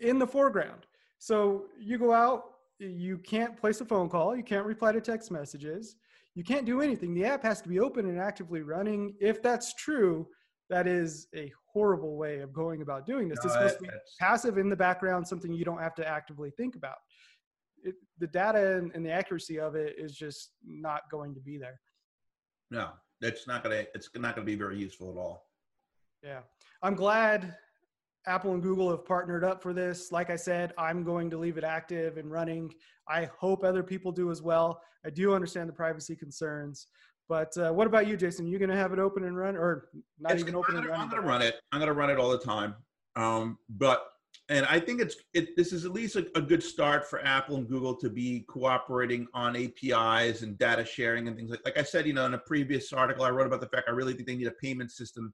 in 0.00 0.18
the 0.18 0.26
foreground. 0.26 0.86
So 1.18 1.66
you 1.78 1.98
go 1.98 2.10
out, 2.10 2.52
you 2.78 3.18
can't 3.18 3.54
place 3.54 3.82
a 3.82 3.84
phone 3.84 4.08
call, 4.08 4.34
you 4.34 4.42
can't 4.42 4.64
reply 4.64 4.92
to 4.92 5.00
text 5.02 5.30
messages, 5.30 5.96
you 6.34 6.42
can't 6.42 6.64
do 6.64 6.80
anything. 6.80 7.12
The 7.12 7.26
app 7.26 7.42
has 7.42 7.60
to 7.60 7.68
be 7.68 7.80
open 7.80 8.08
and 8.08 8.18
actively 8.18 8.62
running. 8.62 9.14
If 9.20 9.42
that's 9.42 9.74
true, 9.74 10.26
that 10.70 10.86
is 10.86 11.26
a 11.36 11.52
horrible 11.70 12.16
way 12.16 12.38
of 12.38 12.54
going 12.54 12.80
about 12.80 13.04
doing 13.04 13.28
this. 13.28 13.40
No, 13.44 13.50
it's 13.50 13.52
supposed 13.52 13.76
to 13.76 13.82
be 13.82 13.90
passive 14.18 14.56
in 14.56 14.70
the 14.70 14.76
background, 14.76 15.28
something 15.28 15.52
you 15.52 15.66
don't 15.66 15.82
have 15.82 15.94
to 15.96 16.08
actively 16.08 16.50
think 16.56 16.76
about 16.76 16.96
it, 17.84 17.94
the 18.18 18.26
data 18.26 18.78
and, 18.78 18.92
and 18.94 19.04
the 19.04 19.10
accuracy 19.10 19.60
of 19.60 19.74
it 19.74 19.94
is 19.98 20.16
just 20.16 20.50
not 20.66 21.02
going 21.10 21.34
to 21.34 21.40
be 21.40 21.58
there. 21.58 21.80
No, 22.70 22.90
it's 23.20 23.46
not 23.46 23.62
gonna. 23.62 23.84
It's 23.94 24.08
not 24.16 24.34
gonna 24.34 24.44
be 24.44 24.56
very 24.56 24.78
useful 24.78 25.10
at 25.10 25.18
all. 25.18 25.46
Yeah, 26.22 26.40
I'm 26.82 26.94
glad 26.94 27.54
Apple 28.26 28.54
and 28.54 28.62
Google 28.62 28.90
have 28.90 29.04
partnered 29.04 29.44
up 29.44 29.62
for 29.62 29.72
this. 29.72 30.10
Like 30.10 30.30
I 30.30 30.36
said, 30.36 30.72
I'm 30.78 31.04
going 31.04 31.30
to 31.30 31.38
leave 31.38 31.58
it 31.58 31.64
active 31.64 32.16
and 32.16 32.30
running. 32.30 32.72
I 33.08 33.28
hope 33.38 33.64
other 33.64 33.82
people 33.82 34.12
do 34.12 34.30
as 34.30 34.40
well. 34.40 34.80
I 35.04 35.10
do 35.10 35.34
understand 35.34 35.68
the 35.68 35.74
privacy 35.74 36.16
concerns. 36.16 36.86
But 37.28 37.56
uh, 37.56 37.72
what 37.72 37.86
about 37.86 38.06
you, 38.06 38.16
Jason? 38.16 38.46
You 38.46 38.58
going 38.58 38.70
to 38.70 38.76
have 38.76 38.92
it 38.92 38.98
open 38.98 39.24
and 39.24 39.36
run, 39.36 39.56
or 39.56 39.88
not 40.18 40.32
it's, 40.32 40.42
even 40.42 40.54
open 40.54 40.76
I'm 40.76 40.82
gonna, 40.82 40.88
and 40.88 40.90
run? 40.90 41.00
I'm 41.00 41.10
going 41.10 41.22
to 41.22 41.28
run 41.28 41.42
it. 41.42 41.56
I'm 41.72 41.80
to 41.80 41.92
run 41.92 42.10
it 42.10 42.18
all 42.18 42.30
the 42.30 42.38
time. 42.38 42.74
Um, 43.16 43.58
but 43.68 44.06
and 44.48 44.66
I 44.66 44.78
think 44.78 45.00
it's 45.00 45.16
it, 45.32 45.56
this 45.56 45.72
is 45.72 45.84
at 45.84 45.92
least 45.92 46.16
a, 46.16 46.26
a, 46.36 46.40
good 46.40 46.62
start 46.62 47.08
for 47.08 47.24
Apple 47.24 47.56
and 47.56 47.66
Google 47.66 47.94
to 47.96 48.10
be 48.10 48.44
cooperating 48.48 49.26
on 49.32 49.56
APIs 49.56 50.42
and 50.42 50.58
data 50.58 50.84
sharing 50.84 51.28
and 51.28 51.36
things 51.36 51.50
like. 51.50 51.60
Like 51.64 51.78
I 51.78 51.82
said, 51.82 52.06
you 52.06 52.12
know, 52.12 52.26
in 52.26 52.34
a 52.34 52.38
previous 52.38 52.92
article 52.92 53.24
I 53.24 53.30
wrote 53.30 53.46
about 53.46 53.60
the 53.60 53.68
fact 53.68 53.88
I 53.88 53.92
really 53.92 54.12
think 54.12 54.26
they 54.26 54.36
need 54.36 54.46
a 54.46 54.52
payment 54.52 54.90
system 54.90 55.32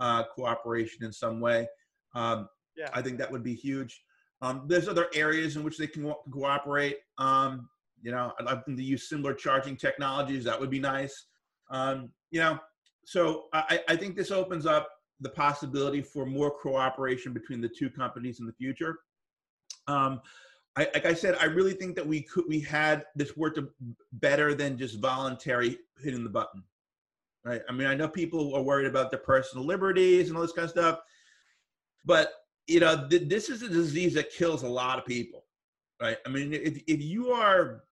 uh, 0.00 0.24
cooperation 0.34 1.04
in 1.04 1.12
some 1.12 1.40
way. 1.40 1.68
Um, 2.14 2.48
yeah. 2.76 2.88
I 2.94 3.02
think 3.02 3.18
that 3.18 3.30
would 3.30 3.42
be 3.42 3.54
huge. 3.54 4.02
Um, 4.42 4.64
there's 4.66 4.88
other 4.88 5.08
areas 5.14 5.56
in 5.56 5.62
which 5.62 5.78
they 5.78 5.86
can 5.86 6.04
co- 6.04 6.22
cooperate. 6.30 6.98
Um, 7.18 7.68
you 8.02 8.10
know, 8.10 8.32
I'd 8.38 8.46
like 8.46 8.64
them 8.64 8.76
to 8.76 8.82
use 8.82 9.08
similar 9.08 9.34
charging 9.34 9.76
technologies. 9.76 10.44
That 10.44 10.60
would 10.60 10.70
be 10.70 10.80
nice. 10.80 11.26
Um, 11.70 12.10
you 12.30 12.40
know, 12.40 12.58
so 13.04 13.44
I, 13.52 13.80
I 13.88 13.96
think 13.96 14.16
this 14.16 14.30
opens 14.30 14.66
up 14.66 14.88
the 15.20 15.30
possibility 15.30 16.02
for 16.02 16.26
more 16.26 16.50
cooperation 16.50 17.32
between 17.32 17.60
the 17.60 17.68
two 17.68 17.88
companies 17.90 18.40
in 18.40 18.46
the 18.46 18.52
future. 18.52 18.98
Um, 19.86 20.20
I, 20.76 20.88
like 20.92 21.06
I 21.06 21.14
said, 21.14 21.36
I 21.40 21.46
really 21.46 21.72
think 21.72 21.96
that 21.96 22.06
we 22.06 22.20
could 22.22 22.44
we 22.48 22.60
had 22.60 23.06
this 23.14 23.36
worked 23.36 23.58
better 24.12 24.54
than 24.54 24.76
just 24.76 25.00
voluntary 25.00 25.78
hitting 26.02 26.22
the 26.22 26.30
button. 26.30 26.62
right? 27.44 27.62
I 27.68 27.72
mean, 27.72 27.86
I 27.86 27.94
know 27.94 28.08
people 28.08 28.54
are 28.54 28.62
worried 28.62 28.86
about 28.86 29.10
their 29.10 29.20
personal 29.20 29.64
liberties 29.64 30.28
and 30.28 30.36
all 30.36 30.42
this 30.42 30.52
kind 30.52 30.64
of 30.64 30.70
stuff, 30.70 31.00
but 32.04 32.32
you 32.66 32.80
know, 32.80 33.08
th- 33.08 33.28
this 33.28 33.48
is 33.48 33.62
a 33.62 33.68
disease 33.68 34.14
that 34.14 34.32
kills 34.32 34.64
a 34.64 34.68
lot 34.68 34.98
of 34.98 35.06
people, 35.06 35.44
right? 36.02 36.18
I 36.26 36.28
mean, 36.28 36.52
if 36.52 36.82
if 36.86 37.00
you 37.00 37.30
are 37.30 37.84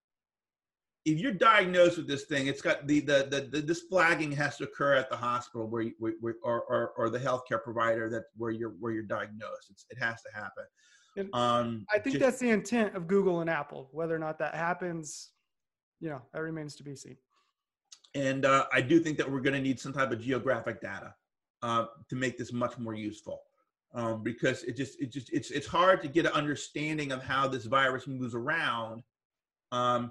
if 1.05 1.19
you're 1.19 1.33
diagnosed 1.33 1.99
with 1.99 2.09
this 2.09 2.25
thing, 2.25 2.47
it's 2.47 2.63
got 2.63 2.87
the 2.87 3.01
the, 3.01 3.29
the, 3.31 3.49
the 3.51 3.61
this 3.61 3.83
flagging 3.83 4.33
has 4.33 4.57
to 4.57 4.65
occur 4.65 4.95
at 4.95 5.11
the 5.11 5.17
hospital 5.17 5.67
where, 5.69 5.83
you, 5.83 5.93
where, 5.99 6.35
or, 6.43 6.63
or 6.63 6.93
or 6.97 7.11
the 7.11 7.19
healthcare 7.19 7.63
provider 7.63 8.09
that 8.11 8.25
where 8.37 8.51
you're 8.51 8.75
where 8.81 8.93
you're 8.93 9.03
diagnosed. 9.03 9.69
It's, 9.71 9.87
it 9.91 9.99
has 9.99 10.23
to 10.23 10.29
happen. 10.35 10.65
Um, 11.33 11.87
I 11.93 11.99
think 11.99 12.15
just, 12.15 12.21
that's 12.21 12.39
the 12.39 12.51
intent 12.51 12.97
of 12.97 13.07
Google 13.07 13.41
and 13.41 13.51
Apple. 13.51 13.89
Whether 13.93 14.17
or 14.17 14.19
not 14.19 14.39
that 14.39 14.55
happens, 14.55 15.31
you 16.01 16.09
know, 16.09 16.23
that 16.33 16.41
remains 16.41 16.75
to 16.77 16.83
be 16.83 16.97
seen. 16.97 17.17
And 18.15 18.45
uh, 18.45 18.67
I 18.73 18.81
do 18.81 18.99
think 18.99 19.19
that 19.19 19.31
we're 19.31 19.41
going 19.41 19.55
to 19.55 19.61
need 19.61 19.79
some 19.79 19.93
type 19.93 20.11
of 20.11 20.21
geographic 20.21 20.81
data 20.81 21.15
uh, 21.63 21.87
to 22.09 22.17
make 22.17 22.39
this 22.39 22.53
much 22.53 22.79
more 22.79 22.95
useful. 22.95 23.43
Um, 23.97 24.25
because 24.25 24.65
it 24.65 24.77
just 24.77 25.01
it 25.01 25.13
just 25.13 25.33
it's 25.33 25.53
it's 25.53 25.69
hard 25.69 26.03
to 26.03 26.09
get 26.09 26.27
an 26.27 26.33
understanding 26.33 27.13
of 27.13 27.23
how 27.23 27.47
this 27.47 27.65
virus 27.65 28.09
moves 28.09 28.35
around 28.35 29.05
um, 29.71 30.11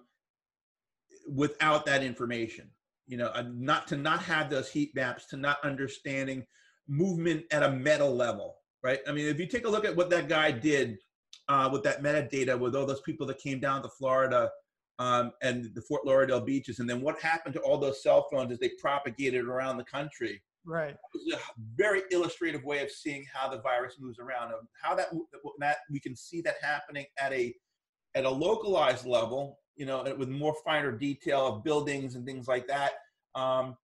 without 1.28 1.86
that 1.86 2.04
information. 2.04 2.70
You 3.06 3.18
know, 3.18 3.28
uh, 3.28 3.44
not 3.54 3.88
to 3.88 3.98
not 3.98 4.24
have 4.24 4.50
those 4.50 4.72
heat 4.72 4.96
maps, 4.96 5.26
to 5.28 5.38
not 5.38 5.58
understanding 5.64 6.46
movement 6.88 7.44
at 7.52 7.64
a 7.64 7.72
meta 7.72 8.06
level, 8.06 8.56
right? 8.82 9.00
I 9.08 9.12
mean, 9.12 9.28
if 9.28 9.40
you 9.40 9.48
take 9.48 9.66
a 9.66 9.70
look 9.70 9.86
at 9.86 9.96
what 9.96 10.10
that 10.12 10.30
guy 10.30 10.52
did 10.52 10.98
uh, 11.50 11.70
with 11.72 11.84
that 11.84 12.02
metadata, 12.02 12.58
with 12.58 12.76
all 12.76 12.86
those 12.86 13.02
people 13.02 13.28
that 13.28 13.40
came 13.40 13.60
down 13.60 13.82
to 13.84 13.90
Florida 13.90 14.50
um, 15.00 15.32
and 15.42 15.70
the 15.76 15.82
Fort 15.82 16.06
Lauderdale 16.06 16.42
beaches, 16.42 16.80
and 16.80 16.90
then 16.90 17.02
what 17.02 17.20
happened 17.22 17.54
to 17.56 17.62
all 17.62 17.78
those 17.78 18.02
cell 18.02 18.28
phones 18.32 18.52
as 18.52 18.60
they 18.60 18.72
propagated 18.80 19.46
around 19.46 19.78
the 19.78 19.84
country. 19.84 20.42
Right. 20.66 20.92
It 20.92 20.98
was 21.14 21.34
a 21.34 21.40
very 21.76 22.04
illustrative 22.12 22.64
way 22.64 22.82
of 22.82 22.90
seeing 22.90 23.26
how 23.34 23.50
the 23.50 23.60
virus 23.60 23.96
moves 24.00 24.18
around, 24.18 24.54
how 24.82 24.96
that 24.96 25.08
that 25.60 25.78
we 25.92 26.00
can 26.00 26.16
see 26.16 26.42
that 26.42 26.56
happening 26.62 27.06
at 27.20 27.34
a 27.34 27.54
at 28.16 28.24
a 28.24 28.30
localized 28.30 29.06
level, 29.06 29.60
you 29.76 29.86
know, 29.86 30.04
with 30.18 30.30
more 30.30 30.56
finer 30.64 30.92
detail 30.92 31.48
of 31.48 31.64
buildings 31.64 32.16
and 32.16 32.26
things 32.26 32.48
like 32.48 32.68
that. 32.68 32.94
Um, 33.36 33.76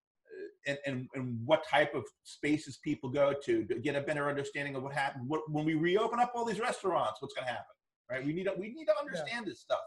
and, 0.67 0.77
and, 0.85 1.07
and 1.15 1.39
what 1.45 1.65
type 1.67 1.95
of 1.95 2.03
spaces 2.23 2.79
people 2.83 3.09
go 3.09 3.33
to 3.45 3.63
to 3.63 3.75
get 3.79 3.95
a 3.95 4.01
better 4.01 4.29
understanding 4.29 4.75
of 4.75 4.83
what 4.83 4.93
happened 4.93 5.23
what, 5.27 5.41
when 5.49 5.63
we 5.63 5.73
reopen 5.73 6.19
up 6.19 6.33
all 6.35 6.43
these 6.43 6.59
restaurants 6.59 7.21
what's 7.21 7.33
going 7.33 7.45
to 7.45 7.51
happen 7.51 7.65
right 8.11 8.25
we 8.25 8.33
need 8.33 8.43
to 8.43 8.53
we 8.59 8.67
need 8.67 8.85
to 8.85 8.93
understand 8.99 9.45
yeah. 9.45 9.49
this 9.49 9.61
stuff 9.61 9.79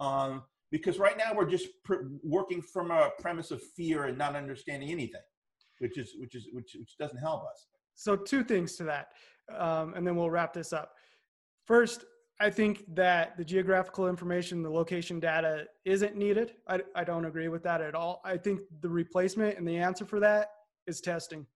um, 0.00 0.42
because 0.70 0.98
right 0.98 1.16
now 1.16 1.32
we're 1.34 1.48
just 1.48 1.68
pr- 1.84 2.06
working 2.22 2.60
from 2.60 2.90
a 2.90 3.10
premise 3.20 3.50
of 3.50 3.62
fear 3.76 4.04
and 4.04 4.18
not 4.18 4.34
understanding 4.34 4.90
anything, 4.90 5.20
which 5.78 5.98
is 5.98 6.14
which 6.18 6.34
is 6.34 6.48
which 6.52 6.76
which 6.78 6.96
doesn't 6.98 7.18
help 7.18 7.44
us. 7.44 7.66
So 7.94 8.16
two 8.16 8.42
things 8.42 8.76
to 8.76 8.84
that, 8.84 9.08
um, 9.56 9.94
and 9.94 10.06
then 10.06 10.16
we'll 10.16 10.30
wrap 10.30 10.52
this 10.52 10.72
up. 10.72 10.90
First, 11.64 12.04
I 12.40 12.50
think 12.50 12.84
that 12.94 13.36
the 13.36 13.44
geographical 13.44 14.08
information, 14.08 14.62
the 14.62 14.70
location 14.70 15.20
data 15.20 15.66
isn't 15.84 16.16
needed. 16.16 16.54
I, 16.68 16.80
I 16.94 17.04
don't 17.04 17.24
agree 17.26 17.48
with 17.48 17.62
that 17.62 17.80
at 17.80 17.94
all. 17.94 18.20
I 18.24 18.36
think 18.36 18.60
the 18.80 18.88
replacement 18.88 19.56
and 19.56 19.66
the 19.66 19.76
answer 19.76 20.04
for 20.04 20.18
that 20.20 20.50
is 20.86 21.00
testing. 21.00 21.46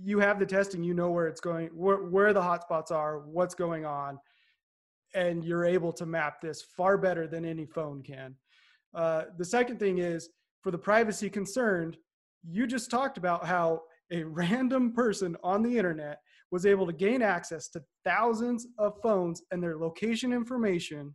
You 0.00 0.18
have 0.18 0.38
the 0.38 0.46
testing, 0.46 0.82
you 0.82 0.94
know 0.94 1.10
where 1.10 1.28
it's 1.28 1.40
going, 1.40 1.68
where, 1.68 2.02
where 2.02 2.32
the 2.32 2.40
hotspots 2.40 2.90
are, 2.90 3.20
what's 3.20 3.54
going 3.54 3.84
on 3.84 4.18
and 5.14 5.44
you're 5.44 5.64
able 5.64 5.92
to 5.92 6.06
map 6.06 6.40
this 6.40 6.62
far 6.62 6.98
better 6.98 7.26
than 7.26 7.44
any 7.44 7.64
phone 7.64 8.02
can. 8.02 8.34
Uh, 8.94 9.24
the 9.36 9.44
second 9.44 9.78
thing 9.78 9.98
is 9.98 10.30
for 10.62 10.70
the 10.70 10.78
privacy 10.78 11.30
concerned, 11.30 11.96
you 12.42 12.66
just 12.66 12.90
talked 12.90 13.18
about 13.18 13.44
how 13.44 13.82
a 14.10 14.22
random 14.22 14.92
person 14.92 15.36
on 15.42 15.62
the 15.62 15.76
internet 15.76 16.20
was 16.50 16.64
able 16.64 16.86
to 16.86 16.92
gain 16.92 17.22
access 17.22 17.68
to 17.68 17.82
thousands 18.04 18.66
of 18.78 18.94
phones 19.02 19.42
and 19.50 19.62
their 19.62 19.76
location 19.76 20.32
information 20.32 21.14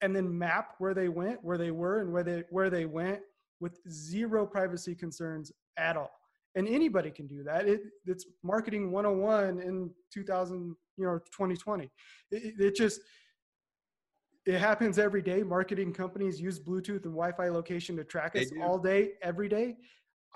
and 0.00 0.16
then 0.16 0.38
map 0.38 0.74
where 0.78 0.94
they 0.94 1.08
went, 1.08 1.44
where 1.44 1.58
they 1.58 1.70
were, 1.70 2.00
and 2.00 2.10
where 2.10 2.22
they 2.22 2.44
where 2.50 2.70
they 2.70 2.86
went 2.86 3.20
with 3.60 3.78
zero 3.90 4.46
privacy 4.46 4.94
concerns 4.94 5.52
at 5.76 5.96
all. 5.96 6.10
And 6.54 6.66
anybody 6.66 7.10
can 7.10 7.26
do 7.26 7.44
that. 7.44 7.68
It, 7.68 7.82
it's 8.06 8.24
marketing 8.42 8.90
101 8.90 9.60
in 9.60 9.90
2000 10.12 10.74
you 11.00 11.06
know 11.06 11.18
2020 11.18 11.90
it, 12.30 12.54
it 12.58 12.76
just 12.76 13.00
it 14.46 14.58
happens 14.58 14.98
every 14.98 15.22
day 15.22 15.42
marketing 15.42 15.92
companies 15.92 16.40
use 16.40 16.60
bluetooth 16.60 17.04
and 17.04 17.14
wi-fi 17.14 17.48
location 17.48 17.96
to 17.96 18.04
track 18.04 18.36
us 18.36 18.46
all 18.62 18.78
day 18.78 19.12
every 19.22 19.48
day 19.48 19.76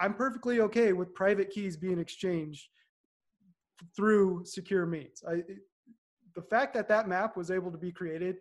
i'm 0.01 0.15
perfectly 0.15 0.61
okay 0.61 0.93
with 0.93 1.15
private 1.15 1.51
keys 1.51 1.77
being 1.77 1.99
exchanged 1.99 2.69
through 3.97 4.43
secure 4.45 4.87
means. 4.87 5.23
I, 5.29 5.43
the 6.35 6.43
fact 6.43 6.75
that 6.75 6.89
that 6.89 7.09
map 7.09 7.37
was 7.37 7.51
able 7.51 7.71
to 7.71 7.79
be 7.79 7.93
created 7.93 8.37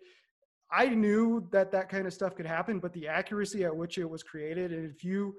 i 0.72 0.88
knew 0.88 1.48
that 1.52 1.72
that 1.72 1.90
kind 1.90 2.08
of 2.08 2.14
stuff 2.14 2.36
could 2.36 2.46
happen 2.46 2.80
but 2.80 2.94
the 2.94 3.08
accuracy 3.08 3.64
at 3.64 3.76
which 3.76 3.98
it 3.98 4.10
was 4.10 4.24
created 4.24 4.72
and 4.72 4.90
if 4.90 5.04
you 5.04 5.36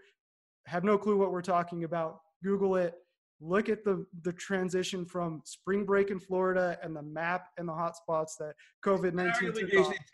have 0.66 0.85
no 0.85 0.96
clue 0.96 1.16
what 1.16 1.33
we're 1.33 1.42
talking 1.42 1.85
about 1.85 2.20
google 2.42 2.77
it 2.77 2.94
look 3.46 3.68
at 3.68 3.85
the 3.85 4.07
the 4.22 4.33
transition 4.33 5.04
from 5.04 5.42
spring 5.44 5.85
break 5.85 6.11
in 6.11 6.18
Florida 6.18 6.78
and 6.83 6.96
the 6.96 7.02
map 7.02 7.48
and 7.59 7.68
the 7.68 7.72
hotspots 7.72 8.37
that 8.38 8.54
COVID 8.85 9.12
nineteen. 9.12 9.52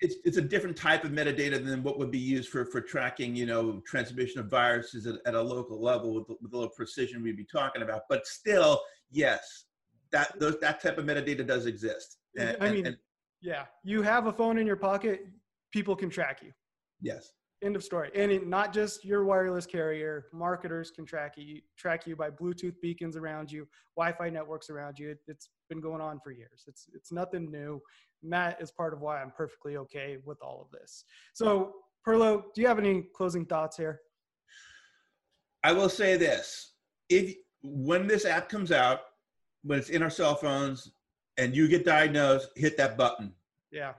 It's, 0.01 0.16
it's 0.25 0.37
a 0.37 0.43
different 0.43 0.77
type 0.77 1.05
of 1.05 1.12
metadata 1.12 1.64
than 1.64 1.83
what 1.83 1.99
would 1.99 2.11
be 2.11 2.19
used 2.19 2.49
for 2.49 2.64
for 2.64 2.81
tracking, 2.81 3.37
you 3.37 3.47
know, 3.47 3.81
transmission 3.87 4.40
of 4.40 4.47
viruses 4.51 5.07
at, 5.07 5.16
at 5.27 5.35
a 5.35 5.40
local 5.40 5.81
level 5.81 6.14
with, 6.14 6.29
with 6.29 6.53
a 6.53 6.57
little 6.57 6.75
precision 6.75 7.23
we'd 7.23 7.37
be 7.37 7.47
talking 7.51 7.83
about. 7.83 8.03
But 8.09 8.27
still, 8.27 8.81
yes, 9.11 9.66
that 10.11 10.38
those 10.40 10.59
that 10.61 10.83
type 10.83 10.99
of 10.99 11.05
metadata 11.05 11.47
does 11.47 11.66
exist. 11.66 12.19
And, 12.38 12.57
I 12.61 12.71
mean, 12.71 12.87
and, 12.87 12.97
yeah, 13.40 13.64
you 13.85 14.03
have 14.03 14.27
a 14.27 14.33
phone 14.33 14.59
in 14.59 14.66
your 14.66 14.77
pocket, 14.77 15.27
people 15.73 15.95
can 15.97 16.11
track 16.11 16.43
you. 16.43 16.53
Yes. 17.01 17.33
End 17.62 17.77
of 17.77 17.85
story. 17.85 18.11
And 18.14 18.33
it, 18.33 18.46
not 18.46 18.73
just 18.73 19.05
your 19.05 19.25
wireless 19.25 19.66
carrier, 19.66 20.27
marketers 20.33 20.90
can 20.90 21.05
track 21.05 21.35
you, 21.37 21.61
track 21.77 22.07
you 22.07 22.16
by 22.16 22.31
Bluetooth 22.31 22.81
beacons 22.81 23.16
around 23.16 23.53
you, 23.53 23.68
Wi-Fi 23.96 24.31
networks 24.31 24.70
around 24.70 24.99
you. 24.99 25.11
It, 25.11 25.18
has 25.29 25.49
been 25.68 25.81
going 25.81 26.01
on 26.01 26.20
for 26.25 26.33
years. 26.33 26.64
It's 26.66 26.87
it's 26.94 27.12
nothing 27.12 27.51
new. 27.51 27.81
And 28.23 28.33
that 28.33 28.61
is 28.61 28.70
part 28.70 28.94
of 28.94 29.01
why 29.01 29.20
I'm 29.20 29.31
perfectly 29.31 29.77
okay 29.77 30.16
with 30.25 30.38
all 30.42 30.62
of 30.62 30.70
this. 30.70 31.05
So, 31.35 31.75
Perlow, 32.07 32.44
do 32.55 32.62
you 32.62 32.66
have 32.66 32.79
any 32.79 33.05
closing 33.14 33.44
thoughts 33.44 33.77
here? 33.77 34.01
I 35.62 35.73
will 35.73 35.90
say 35.90 36.16
this: 36.16 36.73
if 37.11 37.35
when 37.62 38.07
this 38.07 38.25
app 38.25 38.49
comes 38.49 38.73
out, 38.73 39.01
when 39.64 39.79
it's 39.79 39.90
in 39.90 40.03
our 40.03 40.11
cell 40.11 40.35
phones, 40.35 40.92
and 41.37 41.55
you 41.55 41.68
get 41.68 41.85
diagnosed, 41.85 42.49
hit 42.57 42.77
that 42.79 42.96
button. 42.96 43.33
Yeah. 43.70 43.92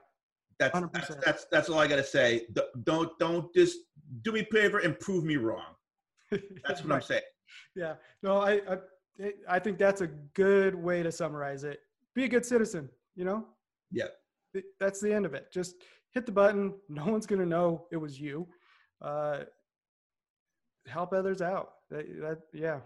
That's, 0.61 0.79
that's, 0.93 1.25
that's 1.25 1.45
that's 1.51 1.69
all 1.69 1.79
I 1.79 1.87
gotta 1.87 2.03
say. 2.03 2.45
Don't 2.83 3.17
don't 3.17 3.51
just 3.53 3.77
do 4.21 4.31
me 4.31 4.41
a 4.41 4.45
favor 4.45 4.77
and 4.79 4.99
prove 4.99 5.23
me 5.23 5.37
wrong. 5.37 5.73
That's 6.65 6.83
what 6.83 6.93
I'm 6.93 7.01
saying. 7.01 7.21
Yeah. 7.75 7.95
No, 8.21 8.37
I, 8.37 8.61
I 8.69 9.31
I 9.49 9.59
think 9.59 9.77
that's 9.77 10.01
a 10.01 10.07
good 10.07 10.75
way 10.75 11.01
to 11.03 11.11
summarize 11.11 11.63
it. 11.63 11.79
Be 12.15 12.25
a 12.25 12.27
good 12.27 12.45
citizen. 12.45 12.89
You 13.15 13.25
know. 13.25 13.45
Yeah. 13.91 14.07
That's 14.79 15.01
the 15.01 15.11
end 15.11 15.25
of 15.25 15.33
it. 15.33 15.51
Just 15.51 15.75
hit 16.11 16.25
the 16.25 16.31
button. 16.31 16.75
No 16.89 17.05
one's 17.05 17.25
gonna 17.25 17.45
know 17.45 17.87
it 17.91 17.97
was 17.97 18.19
you. 18.19 18.47
Uh, 19.01 19.39
help 20.87 21.13
others 21.13 21.41
out. 21.41 21.71
That, 21.89 22.05
that, 22.21 22.39
yeah, 22.53 22.79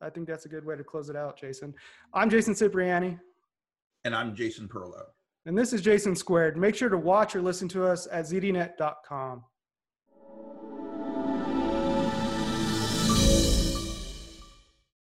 I 0.00 0.10
think 0.10 0.28
that's 0.28 0.46
a 0.46 0.48
good 0.48 0.64
way 0.64 0.76
to 0.76 0.84
close 0.84 1.08
it 1.08 1.16
out, 1.16 1.36
Jason. 1.36 1.74
I'm 2.14 2.30
Jason 2.30 2.54
Cipriani. 2.54 3.18
And 4.04 4.14
I'm 4.14 4.34
Jason 4.34 4.68
Perlow. 4.68 5.06
And 5.44 5.58
this 5.58 5.72
is 5.72 5.80
Jason 5.80 6.14
Squared. 6.14 6.56
Make 6.56 6.74
sure 6.74 6.88
to 6.88 6.96
watch 6.96 7.34
or 7.34 7.42
listen 7.42 7.68
to 7.68 7.84
us 7.84 8.06
at 8.12 8.26
zdnet.com. 8.26 9.42